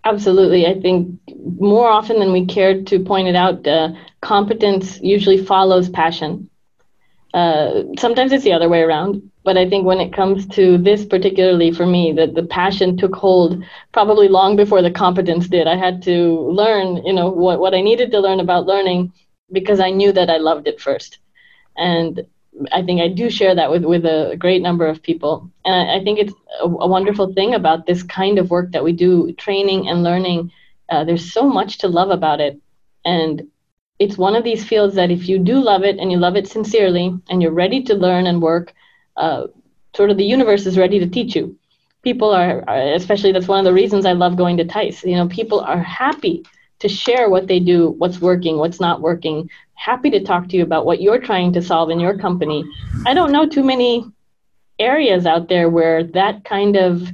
Absolutely. 0.05 0.65
I 0.65 0.79
think 0.79 1.19
more 1.60 1.88
often 1.88 2.19
than 2.19 2.31
we 2.31 2.45
care 2.45 2.81
to 2.83 3.00
point 3.00 3.27
it 3.27 3.36
out, 3.36 3.65
uh, 3.67 3.89
competence 4.22 5.00
usually 5.01 5.38
follows 5.38 5.89
passion. 5.89 6.50
Uh, 7.33 7.83
sometimes 7.98 8.31
it's 8.31 8.43
the 8.43 8.53
other 8.53 8.69
way 8.69 8.81
around, 8.81 9.22
but 9.43 9.57
I 9.57 9.67
think 9.69 9.86
when 9.86 10.00
it 10.00 10.13
comes 10.13 10.48
to 10.50 10.77
this 10.77 11.05
particularly 11.05 11.72
for 11.72 11.86
me, 11.86 12.13
that 12.13 12.36
the 12.36 12.43
passion 12.43 12.98
took 12.98 13.15
hold 13.15 13.63
probably 13.91 14.27
long 14.27 14.55
before 14.55 14.81
the 14.81 14.91
competence 14.91 15.48
did. 15.48 15.67
I 15.67 15.75
had 15.75 16.01
to 16.03 16.39
learn, 16.51 16.98
you 17.05 17.13
know, 17.13 17.29
what, 17.29 17.60
what 17.60 17.74
I 17.74 17.81
needed 17.81 18.12
to 18.12 18.19
learn 18.19 18.39
about 18.39 18.65
learning 18.67 19.13
because 19.51 19.79
I 19.79 19.91
knew 19.91 20.12
that 20.13 20.29
I 20.29 20.38
loved 20.38 20.67
it 20.67 20.79
first. 20.79 21.19
And 21.77 22.22
I 22.72 22.83
think 22.83 23.01
I 23.01 23.07
do 23.07 23.29
share 23.29 23.55
that 23.55 23.72
with, 23.72 23.83
with 23.83 24.05
a 24.05 24.36
great 24.38 24.62
number 24.62 24.86
of 24.86 25.01
people. 25.01 25.50
And 25.65 25.75
I, 25.75 25.98
I 25.98 26.03
think 26.03 26.19
it's 26.19 26.33
a, 26.62 26.65
a, 26.65 26.88
wonderful 26.88 27.33
thing 27.33 27.55
about 27.55 27.86
this 27.86 28.03
kind 28.03 28.38
of 28.38 28.50
work 28.50 28.72
that 28.72 28.83
we 28.83 28.91
do, 28.91 29.33
training 29.33 29.89
and 29.89 30.03
learning. 30.03 30.51
Uh, 30.89 31.03
there's 31.03 31.33
so 31.33 31.48
much 31.48 31.79
to 31.79 31.88
love 31.88 32.10
about 32.10 32.39
it. 32.39 32.60
And 33.05 33.48
it's 34.00 34.17
one 34.17 34.36
of 34.36 34.43
these 34.43 34.63
fields 34.63 34.95
that 34.95 35.12
if 35.12 35.27
you 35.27 35.39
do 35.39 35.60
love 35.60 35.83
it 35.83 35.98
and 35.98 36.12
you 36.12 36.17
love 36.17 36.36
it 36.36 36.48
sincerely 36.48 37.17
and 37.29 37.41
you're 37.41 37.51
ready 37.51 37.83
to 37.83 37.95
learn 37.95 38.27
and 38.27 38.41
work, 38.41 38.74
uh, 39.17 39.48
sort 39.95 40.10
of 40.10 40.17
the 40.17 40.25
universe 40.25 40.65
is 40.65 40.77
ready 40.77 41.00
to 41.00 41.07
teach 41.07 41.36
you. 41.36 41.57
People 42.03 42.31
are, 42.31 42.63
are, 42.67 42.93
especially 42.93 43.31
that's 43.31 43.48
one 43.48 43.60
of 43.60 43.65
the 43.65 43.74
reasons 43.74 44.05
I 44.05 44.12
love 44.12 44.36
going 44.36 44.57
to 44.57 44.65
TICE. 44.65 45.03
You 45.05 45.15
know, 45.15 45.27
people 45.27 45.62
are 45.62 45.81
happy 45.81 46.43
to 46.84 46.90
share 46.90 47.30
what 47.30 47.48
they 47.48 47.62
do, 47.62 47.92
what's 47.98 48.20
working, 48.20 48.58
what's 48.58 48.82
not 48.82 49.00
working. 49.00 49.50
Happy 49.75 50.10
to 50.10 50.22
talk 50.22 50.50
to 50.50 50.58
you 50.58 50.63
about 50.63 50.86
what 50.86 51.02
you're 51.02 51.18
trying 51.18 51.54
to 51.54 51.62
solve 51.62 51.90
in 51.90 52.00
your 52.00 52.18
company. 52.18 52.62
I 53.06 53.13
don't 53.13 53.32
know 53.32 53.48
too 53.48 53.63
many 53.63 54.06
areas 54.80 55.25
out 55.25 55.48
there 55.48 55.70
where 55.70 56.04
that 56.04 56.44
kind 56.44 56.75
of 56.75 57.08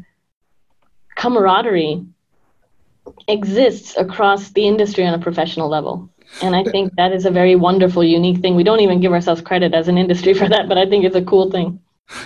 camaraderie 1.16 2.04
exists 3.28 3.96
across 3.96 4.50
the 4.54 4.68
industry 4.68 5.06
on 5.06 5.14
a 5.14 5.20
professional 5.20 5.70
level. 5.70 6.10
And 6.42 6.56
I 6.56 6.64
think 6.64 6.96
that 6.96 7.12
is 7.12 7.28
a 7.28 7.32
very 7.32 7.56
wonderful, 7.56 8.04
unique 8.04 8.40
thing. 8.40 8.56
We 8.56 8.64
don't 8.64 8.80
even 8.80 9.02
give 9.02 9.14
ourselves 9.14 9.42
credit 9.42 9.76
as 9.76 9.88
an 9.88 10.00
industry 10.00 10.34
for 10.40 10.50
that, 10.50 10.68
but 10.68 10.80
I 10.80 10.90
think 10.90 11.06
it's 11.06 11.16
a 11.16 11.24
cool 11.24 11.52
thing. 11.52 11.80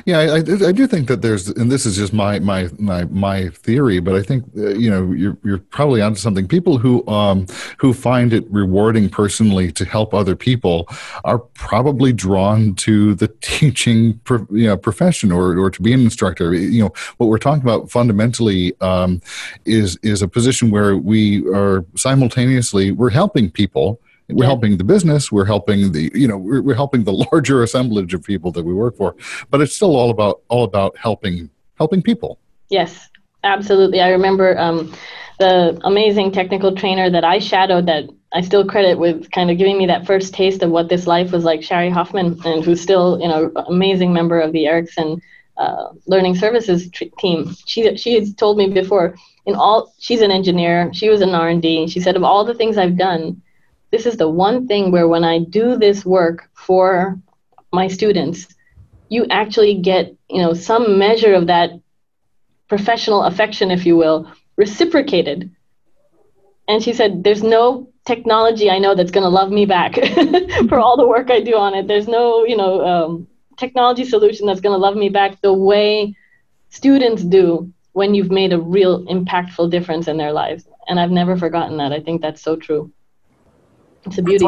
Yeah, 0.05 0.19
I, 0.19 0.35
I, 0.37 0.71
do 0.71 0.87
think 0.87 1.09
that 1.09 1.21
there's, 1.21 1.49
and 1.49 1.69
this 1.69 1.85
is 1.85 1.97
just 1.97 2.13
my 2.13 2.39
my 2.39 2.69
my, 2.79 3.03
my 3.05 3.49
theory, 3.49 3.99
but 3.99 4.15
I 4.15 4.21
think 4.21 4.45
uh, 4.57 4.69
you 4.69 4.89
know 4.89 5.11
you're 5.11 5.37
you're 5.43 5.57
probably 5.57 6.01
onto 6.01 6.19
something. 6.19 6.47
People 6.47 6.77
who 6.77 7.05
um 7.07 7.47
who 7.77 7.93
find 7.93 8.31
it 8.31 8.49
rewarding 8.49 9.09
personally 9.09 9.71
to 9.73 9.83
help 9.83 10.13
other 10.13 10.35
people 10.37 10.87
are 11.25 11.39
probably 11.39 12.13
drawn 12.13 12.75
to 12.75 13.13
the 13.15 13.27
teaching 13.41 14.19
you 14.51 14.67
know 14.67 14.77
profession 14.77 15.31
or 15.31 15.57
or 15.59 15.69
to 15.69 15.81
be 15.81 15.91
an 15.91 16.01
instructor. 16.01 16.53
You 16.53 16.83
know 16.83 16.93
what 17.17 17.27
we're 17.27 17.37
talking 17.37 17.63
about 17.63 17.91
fundamentally 17.91 18.79
um, 18.79 19.21
is 19.65 19.97
is 20.01 20.21
a 20.21 20.29
position 20.29 20.71
where 20.71 20.95
we 20.95 21.45
are 21.53 21.85
simultaneously 21.95 22.91
we're 22.91 23.09
helping 23.09 23.51
people 23.51 23.99
we're 24.29 24.43
yeah. 24.43 24.49
helping 24.49 24.77
the 24.77 24.83
business 24.83 25.31
we're 25.31 25.45
helping 25.45 25.91
the 25.91 26.11
you 26.13 26.27
know 26.27 26.37
we're, 26.37 26.61
we're 26.61 26.75
helping 26.75 27.03
the 27.03 27.13
larger 27.31 27.63
assemblage 27.63 28.13
of 28.13 28.23
people 28.23 28.51
that 28.51 28.63
we 28.63 28.73
work 28.73 28.95
for 28.95 29.15
but 29.49 29.61
it's 29.61 29.75
still 29.75 29.95
all 29.95 30.09
about 30.09 30.41
all 30.47 30.63
about 30.63 30.97
helping 30.97 31.49
helping 31.75 32.01
people. 32.01 32.39
Yes 32.69 33.09
absolutely. 33.43 33.99
I 33.99 34.09
remember 34.09 34.57
um, 34.57 34.93
the 35.39 35.79
amazing 35.83 36.31
technical 36.31 36.75
trainer 36.75 37.09
that 37.09 37.23
i 37.23 37.39
shadowed 37.39 37.87
that 37.87 38.05
i 38.33 38.41
still 38.41 38.65
credit 38.65 38.99
with 38.99 39.29
kind 39.31 39.49
of 39.49 39.57
giving 39.57 39.77
me 39.77 39.85
that 39.87 40.05
first 40.05 40.33
taste 40.33 40.61
of 40.61 40.69
what 40.69 40.89
this 40.89 41.07
life 41.07 41.31
was 41.31 41.43
like 41.43 41.63
Shari 41.63 41.89
hoffman 41.89 42.39
and 42.45 42.63
who's 42.63 42.79
still 42.79 43.19
you 43.19 43.27
know 43.27 43.51
amazing 43.67 44.13
member 44.13 44.39
of 44.39 44.51
the 44.51 44.67
ericsson 44.67 45.21
uh, 45.57 45.89
learning 46.07 46.35
services 46.35 46.89
tr- 46.89 47.03
team. 47.19 47.55
She 47.67 47.95
she 47.95 48.13
had 48.15 48.37
told 48.37 48.57
me 48.57 48.69
before 48.69 49.15
in 49.45 49.55
all 49.55 49.93
she's 49.99 50.21
an 50.21 50.31
engineer 50.31 50.91
she 50.93 51.09
was 51.09 51.21
an 51.21 51.33
r&d 51.33 51.87
she 51.87 51.99
said 51.99 52.15
of 52.15 52.23
all 52.23 52.45
the 52.45 52.53
things 52.53 52.77
i've 52.77 52.97
done 52.97 53.41
this 53.93 54.07
is 54.07 54.17
the 54.17 54.27
one 54.27 54.67
thing 54.67 54.89
where 54.89 55.07
when 55.07 55.23
I 55.23 55.37
do 55.37 55.77
this 55.77 56.03
work 56.03 56.49
for 56.55 57.19
my 57.71 57.87
students, 57.87 58.47
you 59.09 59.27
actually 59.29 59.75
get, 59.75 60.15
you 60.31 60.41
know, 60.41 60.55
some 60.55 60.97
measure 60.97 61.35
of 61.35 61.45
that 61.45 61.69
professional 62.67 63.21
affection, 63.21 63.69
if 63.69 63.85
you 63.85 63.95
will, 63.95 64.31
reciprocated. 64.55 65.51
And 66.67 66.81
she 66.81 66.91
said, 66.93 67.23
There's 67.23 67.43
no 67.43 67.87
technology 68.03 68.67
I 68.71 68.79
know 68.79 68.95
that's 68.95 69.11
going 69.11 69.25
to 69.25 69.29
love 69.29 69.51
me 69.51 69.67
back 69.67 69.93
for 70.69 70.79
all 70.79 70.97
the 70.97 71.07
work 71.07 71.29
I 71.29 71.41
do 71.41 71.55
on 71.55 71.75
it. 71.75 71.87
There's 71.87 72.07
no, 72.07 72.45
you 72.45 72.57
know, 72.57 72.83
um, 72.83 73.27
technology 73.57 74.05
solution 74.05 74.47
that's 74.47 74.61
going 74.61 74.73
to 74.73 74.85
love 74.87 74.95
me 74.95 75.09
back 75.09 75.39
the 75.41 75.53
way 75.53 76.15
students 76.69 77.23
do 77.23 77.71
when 77.91 78.15
you've 78.15 78.31
made 78.31 78.53
a 78.53 78.59
real 78.59 79.05
impactful 79.05 79.69
difference 79.69 80.07
in 80.07 80.17
their 80.17 80.31
lives. 80.31 80.67
And 80.87 80.99
I've 80.99 81.11
never 81.11 81.37
forgotten 81.37 81.77
that. 81.77 81.93
I 81.93 81.99
think 81.99 82.23
that's 82.23 82.41
so 82.41 82.55
true. 82.55 82.91
It's 84.05 84.17
a 84.17 84.21
beauty. 84.21 84.45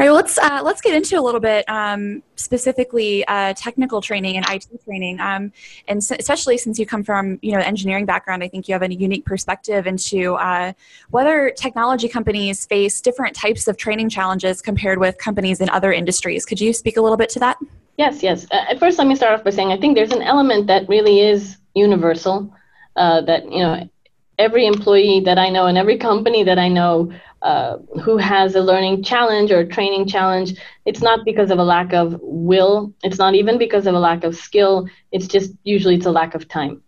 All 0.00 0.04
right, 0.04 0.10
well, 0.10 0.14
let's 0.14 0.38
uh, 0.38 0.60
let's 0.62 0.80
get 0.80 0.94
into 0.94 1.18
a 1.18 1.20
little 1.20 1.40
bit 1.40 1.68
um, 1.68 2.22
specifically 2.36 3.26
uh, 3.26 3.52
technical 3.54 4.00
training 4.00 4.36
and 4.36 4.46
IT 4.48 4.66
training, 4.84 5.18
um, 5.18 5.50
and 5.88 6.04
so, 6.04 6.14
especially 6.16 6.56
since 6.56 6.78
you 6.78 6.86
come 6.86 7.02
from 7.02 7.40
you 7.42 7.50
know 7.50 7.58
engineering 7.58 8.06
background, 8.06 8.44
I 8.44 8.48
think 8.48 8.68
you 8.68 8.74
have 8.74 8.82
a 8.82 8.94
unique 8.94 9.24
perspective 9.24 9.88
into 9.88 10.34
uh, 10.34 10.72
whether 11.10 11.50
technology 11.50 12.06
companies 12.06 12.64
face 12.64 13.00
different 13.00 13.34
types 13.34 13.66
of 13.66 13.76
training 13.76 14.08
challenges 14.08 14.62
compared 14.62 15.00
with 15.00 15.18
companies 15.18 15.60
in 15.60 15.68
other 15.70 15.92
industries. 15.92 16.46
Could 16.46 16.60
you 16.60 16.72
speak 16.72 16.96
a 16.96 17.00
little 17.00 17.16
bit 17.16 17.28
to 17.30 17.40
that? 17.40 17.58
Yes, 17.96 18.22
yes. 18.22 18.46
Uh, 18.52 18.66
at 18.70 18.78
first, 18.78 18.98
let 18.98 19.08
me 19.08 19.16
start 19.16 19.36
off 19.36 19.42
by 19.42 19.50
saying 19.50 19.72
I 19.72 19.78
think 19.78 19.96
there's 19.96 20.12
an 20.12 20.22
element 20.22 20.68
that 20.68 20.88
really 20.88 21.22
is 21.22 21.56
universal. 21.74 22.54
Uh, 22.94 23.20
that 23.22 23.50
you 23.50 23.58
know, 23.58 23.88
every 24.38 24.66
employee 24.66 25.20
that 25.24 25.38
I 25.38 25.48
know 25.50 25.66
and 25.66 25.78
every 25.78 25.96
company 25.98 26.42
that 26.44 26.58
I 26.58 26.68
know 26.68 27.12
uh, 27.42 27.76
who 28.02 28.16
has 28.18 28.54
a 28.54 28.60
learning 28.60 29.02
challenge 29.02 29.50
or 29.52 29.64
training 29.64 30.06
challenge, 30.06 30.54
it's 30.84 31.02
not 31.02 31.20
because 31.24 31.50
of 31.50 31.58
a 31.58 31.64
lack 31.64 31.92
of 31.92 32.18
will. 32.22 32.92
It's 33.02 33.18
not 33.18 33.34
even 33.34 33.58
because 33.58 33.86
of 33.86 33.94
a 33.94 33.98
lack 34.00 34.24
of 34.24 34.36
skill. 34.36 34.86
It's 35.12 35.26
just 35.28 35.52
usually 35.64 35.96
it's 35.96 36.06
a 36.06 36.10
lack 36.10 36.34
of 36.34 36.48
time. 36.48 36.82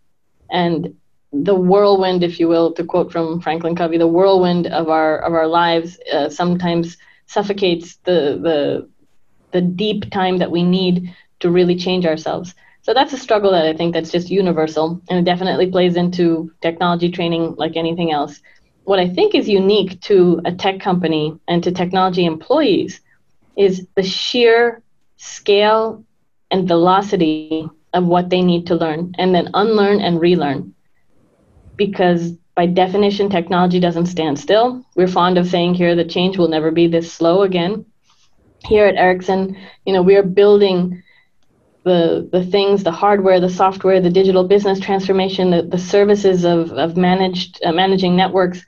And 0.51 0.93
the 1.31 1.55
whirlwind, 1.55 2.23
if 2.23 2.39
you 2.39 2.47
will, 2.47 2.73
to 2.73 2.83
quote 2.83 3.11
from 3.11 3.41
Franklin 3.41 3.75
Covey, 3.75 3.97
the 3.97 4.07
whirlwind 4.07 4.67
of 4.67 4.89
our 4.89 5.17
of 5.19 5.33
our 5.33 5.47
lives 5.47 5.97
uh, 6.13 6.29
sometimes 6.29 6.97
suffocates 7.27 7.97
the 8.05 8.39
the 8.41 8.89
the 9.51 9.61
deep 9.61 10.09
time 10.11 10.37
that 10.37 10.51
we 10.51 10.63
need 10.63 11.13
to 11.39 11.49
really 11.49 11.75
change 11.75 12.05
ourselves. 12.05 12.53
So 12.81 12.93
that's 12.93 13.13
a 13.13 13.17
struggle 13.17 13.51
that 13.51 13.65
I 13.65 13.73
think 13.73 13.93
that's 13.93 14.11
just 14.11 14.29
universal, 14.29 14.99
and 15.09 15.19
it 15.19 15.25
definitely 15.25 15.69
plays 15.71 15.95
into 15.95 16.51
technology 16.61 17.09
training 17.09 17.55
like 17.57 17.75
anything 17.75 18.11
else 18.11 18.41
what 18.83 18.99
I 18.99 19.07
think 19.07 19.35
is 19.35 19.47
unique 19.47 19.99
to 20.01 20.41
a 20.45 20.51
tech 20.51 20.79
company 20.79 21.33
and 21.47 21.63
to 21.63 21.71
technology 21.71 22.25
employees 22.25 23.01
is 23.57 23.85
the 23.95 24.03
sheer 24.03 24.81
scale 25.17 26.03
and 26.51 26.67
velocity 26.67 27.45
of 27.71 27.83
what 27.83 28.07
they 28.07 28.41
need 28.41 28.47
to 28.47 28.75
learn 28.75 28.91
and 28.97 29.15
then 29.15 29.29
unlearn 29.33 29.83
and 29.83 30.01
relearn. 30.01 30.73
Because 31.77 32.31
by 32.55 32.65
definition, 32.65 33.29
technology 33.29 33.79
doesn't 33.79 34.05
stand 34.07 34.39
still. 34.39 34.83
We're 34.95 35.07
fond 35.07 35.37
of 35.37 35.47
saying 35.47 35.75
here 35.75 35.95
that 35.95 36.09
change 36.09 36.37
will 36.37 36.47
never 36.49 36.71
be 36.71 36.87
this 36.87 37.11
slow 37.11 37.41
again. 37.43 37.85
Here 38.65 38.85
at 38.85 38.95
Ericsson, 38.97 39.55
you 39.85 39.93
know, 39.93 40.01
we 40.01 40.15
are 40.15 40.23
building 40.23 41.01
the 41.83 42.27
the 42.31 42.45
things, 42.45 42.83
the 42.83 42.91
hardware, 42.91 43.39
the 43.39 43.49
software, 43.49 43.99
the 43.99 44.09
digital 44.09 44.47
business 44.47 44.79
transformation, 44.79 45.51
the, 45.51 45.63
the 45.63 45.77
services 45.77 46.45
of, 46.45 46.71
of 46.73 46.97
managed 46.97 47.59
uh, 47.65 47.71
managing 47.71 48.15
networks, 48.15 48.63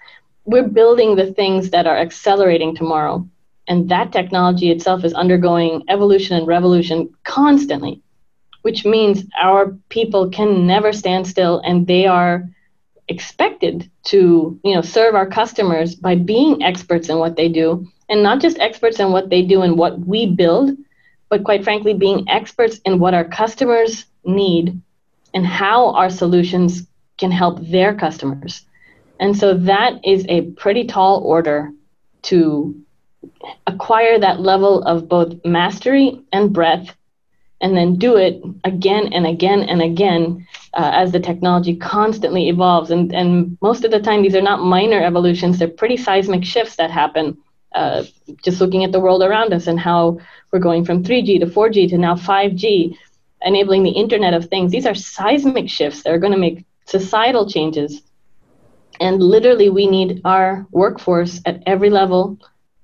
we're 0.46 0.67
building 0.67 1.15
the 1.15 1.32
things 1.34 1.70
that 1.70 1.88
are 1.88 1.98
accelerating 1.98 2.75
tomorrow. 2.75 3.27
And 3.67 3.88
that 3.89 4.12
technology 4.12 4.72
itself 4.72 5.05
is 5.05 5.13
undergoing 5.13 5.84
evolution 5.88 6.38
and 6.38 6.48
revolution 6.48 7.13
constantly, 7.24 8.01
which 8.63 8.84
means 8.84 9.24
our 9.41 9.77
people 9.89 10.29
can 10.29 10.67
never 10.67 10.91
stand 10.91 11.27
still 11.27 11.62
and 11.63 11.88
they 11.88 12.05
are 12.05 12.50
expected 13.10 13.89
to 14.03 14.60
you 14.63 14.74
know 14.74 14.82
serve 14.82 15.13
our 15.13 15.27
customers 15.27 15.93
by 15.96 16.15
being 16.15 16.63
experts 16.63 17.10
in 17.10 17.17
what 17.17 17.36
they 17.36 17.50
do 17.50 17.86
and 18.10 18.24
not 18.24 18.39
just 18.39 18.58
experts 18.60 19.00
in 19.00 19.12
what 19.12 19.29
they 19.29 19.41
do 19.41 19.62
and 19.62 19.77
what 19.77 20.00
we 20.00 20.25
build 20.25 20.72
but 21.33 21.43
quite 21.43 21.63
frankly, 21.63 21.95
being 21.95 22.29
experts 22.29 22.79
in 22.85 22.99
what 22.99 23.15
our 23.15 23.23
customers 23.23 24.05
need 24.23 24.79
and 25.33 25.47
how 25.47 25.91
our 25.95 26.11
solutions 26.11 26.85
can 27.17 27.31
help 27.31 27.59
their 27.59 27.95
customers. 27.95 28.67
And 29.19 29.35
so 29.35 29.55
that 29.55 29.93
is 30.05 30.27
a 30.29 30.51
pretty 30.51 30.85
tall 30.85 31.23
order 31.23 31.71
to 32.29 32.79
acquire 33.65 34.19
that 34.19 34.41
level 34.41 34.83
of 34.83 35.09
both 35.09 35.43
mastery 35.43 36.21
and 36.31 36.53
breadth 36.53 36.95
and 37.61 37.75
then 37.75 37.95
do 37.95 38.15
it 38.15 38.39
again 38.63 39.11
and 39.11 39.25
again 39.25 39.63
and 39.63 39.81
again 39.81 40.45
uh, 40.75 40.91
as 40.93 41.11
the 41.11 41.19
technology 41.19 41.75
constantly 41.75 42.47
evolves. 42.47 42.91
And, 42.91 43.11
and 43.11 43.57
most 43.59 43.83
of 43.83 43.89
the 43.89 43.99
time, 43.99 44.21
these 44.21 44.35
are 44.35 44.49
not 44.51 44.61
minor 44.61 45.01
evolutions, 45.01 45.57
they're 45.57 45.67
pretty 45.67 45.97
seismic 45.97 46.45
shifts 46.45 46.75
that 46.75 46.91
happen. 46.91 47.39
Uh, 47.73 48.03
just 48.43 48.61
looking 48.61 48.83
at 48.83 48.91
the 48.91 48.99
world 48.99 49.23
around 49.23 49.51
us 49.51 49.67
and 49.67 49.79
how 49.79 50.19
we're 50.51 50.59
going 50.59 50.85
from 50.85 51.03
3G 51.03 51.39
to 51.39 51.47
4G 51.47 51.89
to 51.89 51.97
now 51.97 52.15
5G, 52.15 52.95
enabling 53.41 53.83
the 53.83 53.89
Internet 53.91 54.35
of 54.35 54.45
Things. 54.45 54.71
These 54.71 54.85
are 54.85 54.93
seismic 54.93 55.69
shifts 55.69 56.03
that 56.03 56.13
are 56.13 56.19
going 56.19 56.33
to 56.33 56.39
make 56.39 56.65
societal 56.85 57.49
changes. 57.49 58.01
And 58.99 59.21
literally, 59.21 59.69
we 59.69 59.87
need 59.87 60.21
our 60.23 60.67
workforce 60.71 61.41
at 61.45 61.63
every 61.65 61.89
level 61.89 62.37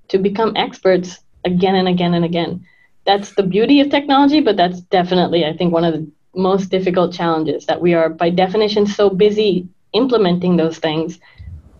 to 0.07 0.17
become 0.17 0.53
experts 0.55 1.19
again 1.45 1.75
and 1.75 1.87
again 1.87 2.15
and 2.15 2.25
again. 2.25 2.65
That's 3.05 3.33
the 3.33 3.43
beauty 3.43 3.81
of 3.81 3.89
technology, 3.89 4.41
but 4.41 4.57
that's 4.57 4.81
definitely, 4.81 5.45
I 5.45 5.55
think, 5.55 5.71
one 5.71 5.83
of 5.83 5.93
the 5.93 6.11
most 6.35 6.69
difficult 6.69 7.13
challenges 7.13 7.65
that 7.65 7.81
we 7.81 7.93
are, 7.93 8.09
by 8.09 8.29
definition, 8.29 8.85
so 8.85 9.09
busy 9.09 9.67
implementing 9.93 10.57
those 10.57 10.77
things. 10.77 11.19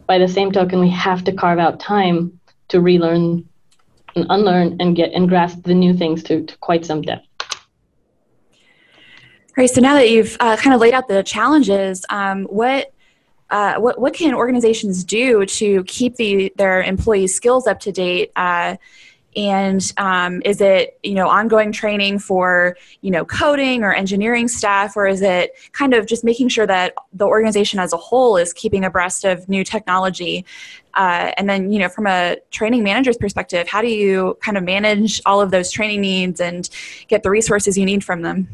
By 0.08 0.18
the 0.18 0.28
same 0.28 0.52
token, 0.52 0.80
we 0.80 0.90
have 0.90 1.24
to 1.26 1.32
carve 1.32 1.60
out 1.60 1.80
time 1.80 2.39
to 2.70 2.82
relearn 2.82 3.48
and 4.16 4.26
unlearn 4.30 4.78
and 4.80 4.96
get 4.96 5.12
and 5.14 5.28
grasp 5.30 5.64
the 5.64 5.74
new 5.74 5.94
things 5.94 6.24
to, 6.24 6.46
to 6.46 6.58
quite 6.58 6.86
some 6.86 7.02
depth. 7.02 7.26
Right. 9.58 9.70
So 9.70 9.82
now 9.82 9.96
that 9.96 10.10
you've 10.10 10.38
uh, 10.40 10.56
kind 10.56 10.74
of 10.74 10.80
laid 10.80 10.94
out 10.94 11.08
the 11.08 11.22
challenges, 11.22 12.06
um, 12.10 12.46
what 12.46 12.94
uh, 13.50 13.76
what 13.76 14.00
what 14.00 14.14
can 14.14 14.34
organizations 14.34 15.04
do 15.04 15.46
to 15.46 15.84
keep 15.84 16.16
the 16.16 16.54
their 16.56 16.82
employees' 16.82 17.36
skills 17.36 17.68
up 17.68 17.80
to 17.82 17.92
date? 17.92 18.32
Uh, 18.36 18.78
and 19.36 19.94
um, 19.98 20.42
is 20.44 20.60
it 20.62 20.98
you 21.04 21.14
know 21.14 21.28
ongoing 21.28 21.72
training 21.72 22.20
for 22.20 22.76
you 23.02 23.12
know 23.12 23.24
coding 23.26 23.84
or 23.84 23.94
engineering 23.94 24.48
staff 24.48 24.98
or 24.98 25.08
is 25.08 25.22
it 25.22 25.52
kind 25.72 25.94
of 25.94 26.06
just 26.06 26.24
making 26.24 26.50
sure 26.50 26.66
that 26.66 26.94
the 27.14 27.26
organization 27.26 27.80
as 27.80 27.94
a 27.94 27.98
whole 27.98 28.38
is 28.38 28.54
keeping 28.54 28.84
abreast 28.84 29.26
of 29.26 29.48
new 29.48 29.64
technology 29.64 30.46
uh, 30.96 31.32
and 31.38 31.50
then 31.50 31.72
you 31.72 31.80
know 31.80 31.90
from 31.90 32.08
a 32.08 32.38
training 32.52 32.84
manager's 32.84 33.18
perspective 33.18 33.68
how 33.68 33.82
do 33.82 33.88
you 33.88 34.38
kind 34.42 34.58
of 34.58 34.64
manage 34.64 35.22
all 35.26 35.42
of 35.42 35.52
those 35.52 35.72
training 35.72 36.02
needs 36.02 36.42
and 36.42 36.70
get 37.08 37.24
the 37.24 37.30
resources 37.30 37.78
you 37.78 37.86
need 37.86 38.04
from 38.04 38.22
them 38.22 38.48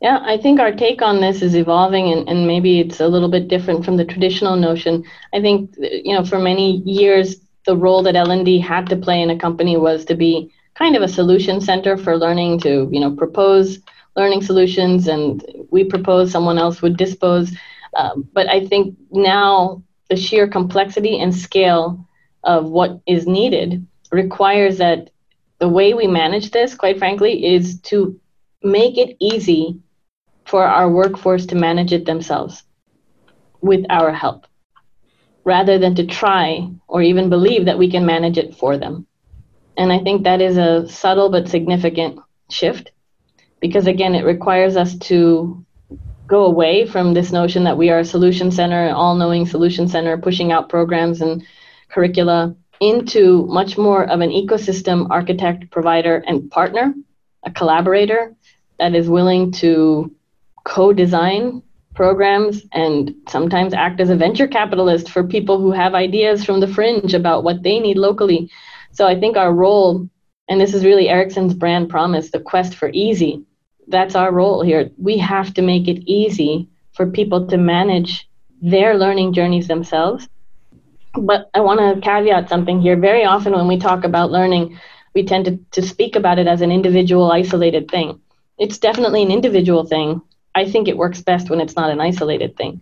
yeah, 0.00 0.20
I 0.22 0.36
think 0.36 0.60
our 0.60 0.70
take 0.70 1.02
on 1.02 1.20
this 1.20 1.42
is 1.42 1.56
evolving, 1.56 2.12
and, 2.12 2.28
and 2.28 2.46
maybe 2.46 2.78
it's 2.78 3.00
a 3.00 3.08
little 3.08 3.28
bit 3.28 3.48
different 3.48 3.84
from 3.84 3.96
the 3.96 4.04
traditional 4.04 4.54
notion. 4.54 5.02
I 5.32 5.40
think, 5.40 5.74
you 5.76 6.14
know, 6.14 6.24
for 6.24 6.38
many 6.38 6.76
years, 6.82 7.40
the 7.68 7.76
role 7.76 8.02
that 8.02 8.16
L&D 8.16 8.58
had 8.60 8.88
to 8.88 8.96
play 8.96 9.20
in 9.20 9.28
a 9.28 9.38
company 9.38 9.76
was 9.76 10.06
to 10.06 10.14
be 10.14 10.50
kind 10.74 10.96
of 10.96 11.02
a 11.02 11.14
solution 11.18 11.60
center 11.60 11.98
for 11.98 12.16
learning 12.16 12.58
to, 12.60 12.88
you 12.90 12.98
know, 12.98 13.14
propose 13.14 13.78
learning 14.16 14.40
solutions, 14.40 15.06
and 15.06 15.44
we 15.70 15.84
propose, 15.84 16.32
someone 16.32 16.56
else 16.56 16.80
would 16.80 16.96
dispose. 16.96 17.54
Um, 17.94 18.26
but 18.32 18.48
I 18.48 18.66
think 18.66 18.96
now 19.10 19.82
the 20.08 20.16
sheer 20.16 20.48
complexity 20.48 21.20
and 21.20 21.34
scale 21.34 22.08
of 22.42 22.64
what 22.70 23.00
is 23.06 23.26
needed 23.26 23.86
requires 24.10 24.78
that 24.78 25.10
the 25.58 25.68
way 25.68 25.92
we 25.92 26.06
manage 26.06 26.50
this, 26.50 26.74
quite 26.74 26.98
frankly, 26.98 27.54
is 27.54 27.82
to 27.82 28.18
make 28.62 28.96
it 28.96 29.14
easy 29.20 29.78
for 30.46 30.64
our 30.64 30.90
workforce 30.90 31.44
to 31.46 31.54
manage 31.54 31.92
it 31.92 32.06
themselves 32.06 32.62
with 33.60 33.84
our 33.90 34.10
help 34.10 34.47
rather 35.48 35.78
than 35.78 35.94
to 35.94 36.04
try 36.04 36.68
or 36.88 37.00
even 37.00 37.30
believe 37.30 37.64
that 37.64 37.78
we 37.78 37.90
can 37.90 38.04
manage 38.04 38.36
it 38.36 38.54
for 38.54 38.76
them. 38.76 39.06
And 39.78 39.90
I 39.90 39.98
think 39.98 40.24
that 40.24 40.42
is 40.42 40.58
a 40.58 40.86
subtle 40.86 41.30
but 41.30 41.48
significant 41.48 42.18
shift 42.50 42.92
because, 43.58 43.86
again, 43.86 44.14
it 44.14 44.26
requires 44.26 44.76
us 44.76 44.98
to 45.10 45.64
go 46.26 46.44
away 46.44 46.86
from 46.86 47.14
this 47.14 47.32
notion 47.32 47.64
that 47.64 47.78
we 47.78 47.88
are 47.88 48.00
a 48.00 48.04
solution 48.04 48.50
center, 48.50 48.84
an 48.84 48.92
all 48.92 49.14
knowing 49.14 49.46
solution 49.46 49.88
center, 49.88 50.18
pushing 50.18 50.52
out 50.52 50.68
programs 50.68 51.22
and 51.22 51.42
curricula 51.88 52.54
into 52.80 53.46
much 53.46 53.78
more 53.78 54.04
of 54.04 54.20
an 54.20 54.28
ecosystem 54.28 55.06
architect, 55.08 55.70
provider, 55.70 56.22
and 56.26 56.50
partner, 56.50 56.92
a 57.44 57.50
collaborator 57.50 58.34
that 58.78 58.94
is 58.94 59.08
willing 59.08 59.50
to 59.50 60.14
co 60.64 60.92
design 60.92 61.62
programs 61.98 62.62
and 62.72 63.12
sometimes 63.28 63.74
act 63.74 64.00
as 64.00 64.10
a 64.10 64.16
venture 64.16 64.46
capitalist 64.46 65.10
for 65.10 65.24
people 65.24 65.58
who 65.60 65.72
have 65.72 65.94
ideas 65.94 66.44
from 66.44 66.60
the 66.60 66.72
fringe 66.76 67.12
about 67.12 67.42
what 67.42 67.62
they 67.64 67.80
need 67.80 67.98
locally. 67.98 68.48
So 68.92 69.06
I 69.08 69.18
think 69.18 69.36
our 69.36 69.52
role, 69.52 70.08
and 70.48 70.60
this 70.60 70.74
is 70.74 70.84
really 70.84 71.08
Ericsson's 71.08 71.54
brand 71.54 71.88
promise, 71.90 72.30
the 72.30 72.40
quest 72.50 72.76
for 72.76 72.90
easy, 72.94 73.42
that's 73.88 74.14
our 74.14 74.32
role 74.32 74.62
here. 74.62 74.90
We 74.96 75.18
have 75.18 75.52
to 75.54 75.62
make 75.62 75.88
it 75.88 76.04
easy 76.06 76.68
for 76.92 77.10
people 77.10 77.46
to 77.48 77.56
manage 77.58 78.28
their 78.62 78.96
learning 78.96 79.32
journeys 79.32 79.66
themselves. 79.66 80.28
But 81.14 81.50
I 81.54 81.60
want 81.60 81.80
to 81.80 82.00
caveat 82.00 82.48
something 82.48 82.80
here. 82.80 82.96
Very 82.96 83.24
often 83.24 83.52
when 83.54 83.66
we 83.66 83.78
talk 83.78 84.04
about 84.04 84.30
learning, 84.30 84.78
we 85.14 85.24
tend 85.24 85.46
to, 85.46 85.58
to 85.72 85.82
speak 85.82 86.14
about 86.14 86.38
it 86.38 86.46
as 86.46 86.60
an 86.62 86.70
individual, 86.70 87.32
isolated 87.32 87.90
thing. 87.90 88.20
It's 88.58 88.78
definitely 88.78 89.22
an 89.22 89.32
individual 89.32 89.84
thing, 89.84 90.22
I 90.58 90.66
think 90.70 90.88
it 90.88 90.98
works 90.98 91.22
best 91.22 91.50
when 91.50 91.60
it's 91.60 91.76
not 91.76 91.90
an 91.90 92.00
isolated 92.00 92.56
thing. 92.56 92.80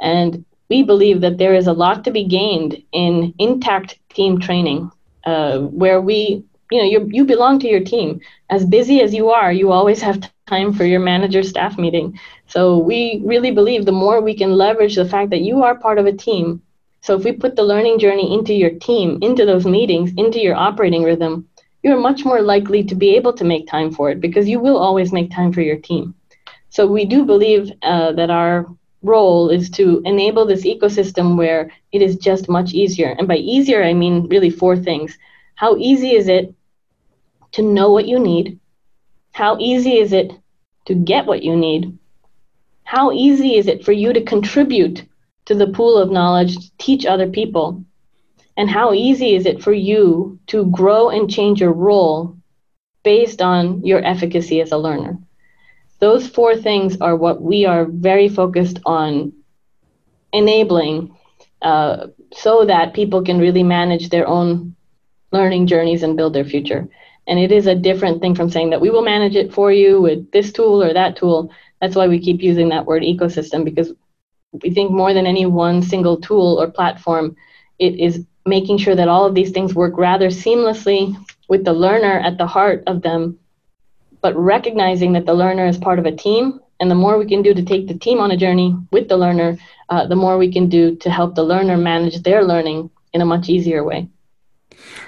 And 0.00 0.44
we 0.70 0.82
believe 0.82 1.20
that 1.22 1.38
there 1.38 1.54
is 1.54 1.66
a 1.66 1.72
lot 1.72 2.04
to 2.04 2.10
be 2.10 2.24
gained 2.24 2.82
in 2.92 3.34
intact 3.38 3.98
team 4.14 4.40
training, 4.40 4.90
uh, 5.26 5.58
where 5.60 6.00
we, 6.00 6.44
you 6.70 6.78
know, 6.78 6.84
you, 6.88 7.08
you 7.10 7.24
belong 7.24 7.60
to 7.60 7.68
your 7.68 7.80
team. 7.80 8.20
As 8.50 8.64
busy 8.66 9.02
as 9.02 9.14
you 9.14 9.30
are, 9.30 9.52
you 9.52 9.72
always 9.72 10.02
have 10.02 10.20
time 10.20 10.46
for 10.48 10.60
your 10.60 10.78
manager 10.78 11.18
staff 11.20 11.54
meeting. 11.54 11.90
So 12.22 12.56
we 12.60 13.02
really 13.06 13.32
believe 13.32 13.72
the 13.72 13.78
more 13.82 14.20
we 14.20 14.34
can 14.34 14.42
leverage 14.44 14.94
the 14.96 15.04
fact 15.04 15.30
that 15.30 15.40
you 15.40 15.62
are 15.62 15.74
part 15.74 15.98
of 15.98 16.06
a 16.06 16.12
team. 16.12 16.60
So 17.00 17.14
if 17.16 17.24
we 17.24 17.32
put 17.32 17.56
the 17.56 17.62
learning 17.62 17.98
journey 17.98 18.32
into 18.34 18.52
your 18.54 18.70
team, 18.70 19.18
into 19.22 19.44
those 19.44 19.66
meetings, 19.66 20.12
into 20.16 20.40
your 20.40 20.56
operating 20.56 21.02
rhythm, 21.04 21.46
you're 21.82 21.98
much 22.00 22.24
more 22.24 22.40
likely 22.42 22.84
to 22.84 22.94
be 22.94 23.16
able 23.16 23.32
to 23.34 23.44
make 23.44 23.66
time 23.68 23.90
for 23.92 24.10
it 24.10 24.20
because 24.20 24.48
you 24.48 24.60
will 24.60 24.78
always 24.78 25.12
make 25.12 25.30
time 25.30 25.52
for 25.52 25.62
your 25.62 25.76
team. 25.76 26.14
So 26.70 26.86
we 26.86 27.04
do 27.04 27.24
believe 27.24 27.72
uh, 27.82 28.12
that 28.12 28.30
our 28.30 28.66
role 29.02 29.48
is 29.48 29.70
to 29.70 30.02
enable 30.04 30.44
this 30.44 30.64
ecosystem 30.64 31.36
where 31.36 31.70
it 31.92 32.02
is 32.02 32.16
just 32.16 32.48
much 32.48 32.72
easier. 32.72 33.14
And 33.18 33.28
by 33.28 33.36
easier, 33.36 33.82
I 33.82 33.94
mean 33.94 34.28
really 34.28 34.50
four 34.50 34.76
things. 34.76 35.16
How 35.54 35.76
easy 35.76 36.12
is 36.12 36.28
it 36.28 36.54
to 37.52 37.62
know 37.62 37.90
what 37.90 38.06
you 38.06 38.18
need? 38.18 38.58
How 39.32 39.56
easy 39.58 39.98
is 39.98 40.12
it 40.12 40.32
to 40.86 40.94
get 40.94 41.26
what 41.26 41.42
you 41.42 41.56
need? 41.56 41.96
How 42.84 43.12
easy 43.12 43.56
is 43.56 43.66
it 43.66 43.84
for 43.84 43.92
you 43.92 44.12
to 44.12 44.22
contribute 44.22 45.04
to 45.44 45.54
the 45.54 45.68
pool 45.68 45.96
of 45.96 46.10
knowledge, 46.10 46.56
to 46.56 46.70
teach 46.78 47.06
other 47.06 47.28
people? 47.28 47.84
And 48.56 48.68
how 48.68 48.92
easy 48.92 49.36
is 49.36 49.46
it 49.46 49.62
for 49.62 49.72
you 49.72 50.38
to 50.48 50.66
grow 50.66 51.10
and 51.10 51.30
change 51.30 51.60
your 51.60 51.72
role 51.72 52.36
based 53.04 53.40
on 53.40 53.84
your 53.84 54.04
efficacy 54.04 54.60
as 54.60 54.72
a 54.72 54.78
learner? 54.78 55.18
Those 56.00 56.28
four 56.28 56.56
things 56.56 57.00
are 57.00 57.16
what 57.16 57.42
we 57.42 57.66
are 57.66 57.86
very 57.86 58.28
focused 58.28 58.78
on 58.84 59.32
enabling 60.32 61.14
uh, 61.62 62.06
so 62.32 62.64
that 62.64 62.94
people 62.94 63.22
can 63.22 63.38
really 63.38 63.62
manage 63.62 64.08
their 64.10 64.26
own 64.26 64.74
learning 65.32 65.66
journeys 65.66 66.02
and 66.02 66.16
build 66.16 66.34
their 66.34 66.44
future. 66.44 66.88
And 67.26 67.38
it 67.38 67.52
is 67.52 67.66
a 67.66 67.74
different 67.74 68.20
thing 68.20 68.34
from 68.34 68.50
saying 68.50 68.70
that 68.70 68.80
we 68.80 68.90
will 68.90 69.02
manage 69.02 69.36
it 69.36 69.52
for 69.52 69.72
you 69.72 70.00
with 70.00 70.30
this 70.30 70.52
tool 70.52 70.82
or 70.82 70.92
that 70.94 71.16
tool. 71.16 71.52
That's 71.80 71.94
why 71.94 72.08
we 72.08 72.18
keep 72.20 72.42
using 72.42 72.68
that 72.70 72.86
word 72.86 73.02
ecosystem 73.02 73.64
because 73.64 73.92
we 74.62 74.70
think 74.70 74.90
more 74.90 75.12
than 75.12 75.26
any 75.26 75.46
one 75.46 75.82
single 75.82 76.18
tool 76.18 76.60
or 76.60 76.70
platform, 76.70 77.36
it 77.78 77.98
is 77.98 78.24
making 78.46 78.78
sure 78.78 78.94
that 78.94 79.08
all 79.08 79.26
of 79.26 79.34
these 79.34 79.50
things 79.50 79.74
work 79.74 79.94
rather 79.98 80.28
seamlessly 80.28 81.14
with 81.48 81.64
the 81.64 81.72
learner 81.72 82.18
at 82.20 82.38
the 82.38 82.46
heart 82.46 82.82
of 82.86 83.02
them 83.02 83.38
but 84.20 84.36
recognizing 84.36 85.12
that 85.12 85.26
the 85.26 85.34
learner 85.34 85.66
is 85.66 85.78
part 85.78 85.98
of 85.98 86.06
a 86.06 86.14
team 86.14 86.60
and 86.80 86.90
the 86.90 86.94
more 86.94 87.18
we 87.18 87.26
can 87.26 87.42
do 87.42 87.54
to 87.54 87.62
take 87.62 87.88
the 87.88 87.98
team 87.98 88.18
on 88.20 88.30
a 88.30 88.36
journey 88.36 88.74
with 88.90 89.08
the 89.08 89.16
learner 89.16 89.56
uh, 89.88 90.06
the 90.06 90.16
more 90.16 90.36
we 90.36 90.52
can 90.52 90.68
do 90.68 90.94
to 90.96 91.10
help 91.10 91.34
the 91.34 91.42
learner 91.42 91.76
manage 91.76 92.22
their 92.22 92.44
learning 92.44 92.90
in 93.12 93.20
a 93.20 93.26
much 93.26 93.48
easier 93.48 93.82
way 93.82 94.08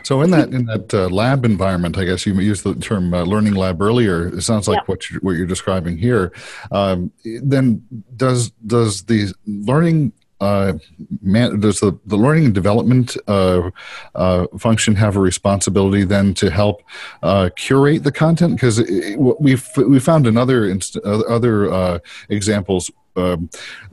so 0.02 0.22
in 0.22 0.30
that 0.30 0.48
in 0.52 0.66
that 0.66 0.92
uh, 0.92 1.08
lab 1.08 1.44
environment, 1.44 1.98
I 1.98 2.04
guess 2.04 2.26
you 2.26 2.34
used 2.40 2.64
the 2.64 2.74
term 2.74 3.12
uh, 3.12 3.22
learning 3.22 3.54
lab 3.54 3.80
earlier. 3.82 4.28
It 4.28 4.42
sounds 4.42 4.66
like 4.66 4.78
yeah. 4.78 4.84
what 4.86 5.10
you're, 5.10 5.20
what 5.20 5.32
you're 5.32 5.46
describing 5.46 5.98
here. 5.98 6.32
Um, 6.72 7.12
then 7.24 7.84
does 8.16 8.50
does 8.66 9.02
the 9.04 9.32
learning 9.46 10.12
uh, 10.40 10.74
man, 11.22 11.60
does 11.60 11.80
the, 11.80 11.98
the 12.06 12.16
learning 12.16 12.46
and 12.46 12.54
development 12.54 13.16
uh, 13.28 13.70
uh, 14.14 14.46
function 14.58 14.94
have 14.94 15.16
a 15.16 15.20
responsibility 15.20 16.04
then 16.04 16.34
to 16.34 16.50
help 16.50 16.82
uh, 17.22 17.50
curate 17.56 18.04
the 18.04 18.12
content? 18.12 18.56
Because 18.56 18.80
we 19.18 19.56
we 19.76 20.00
found 20.00 20.26
in 20.26 20.36
other 20.36 21.72
uh, 21.72 21.98
examples 22.28 22.90
um, 23.16 23.50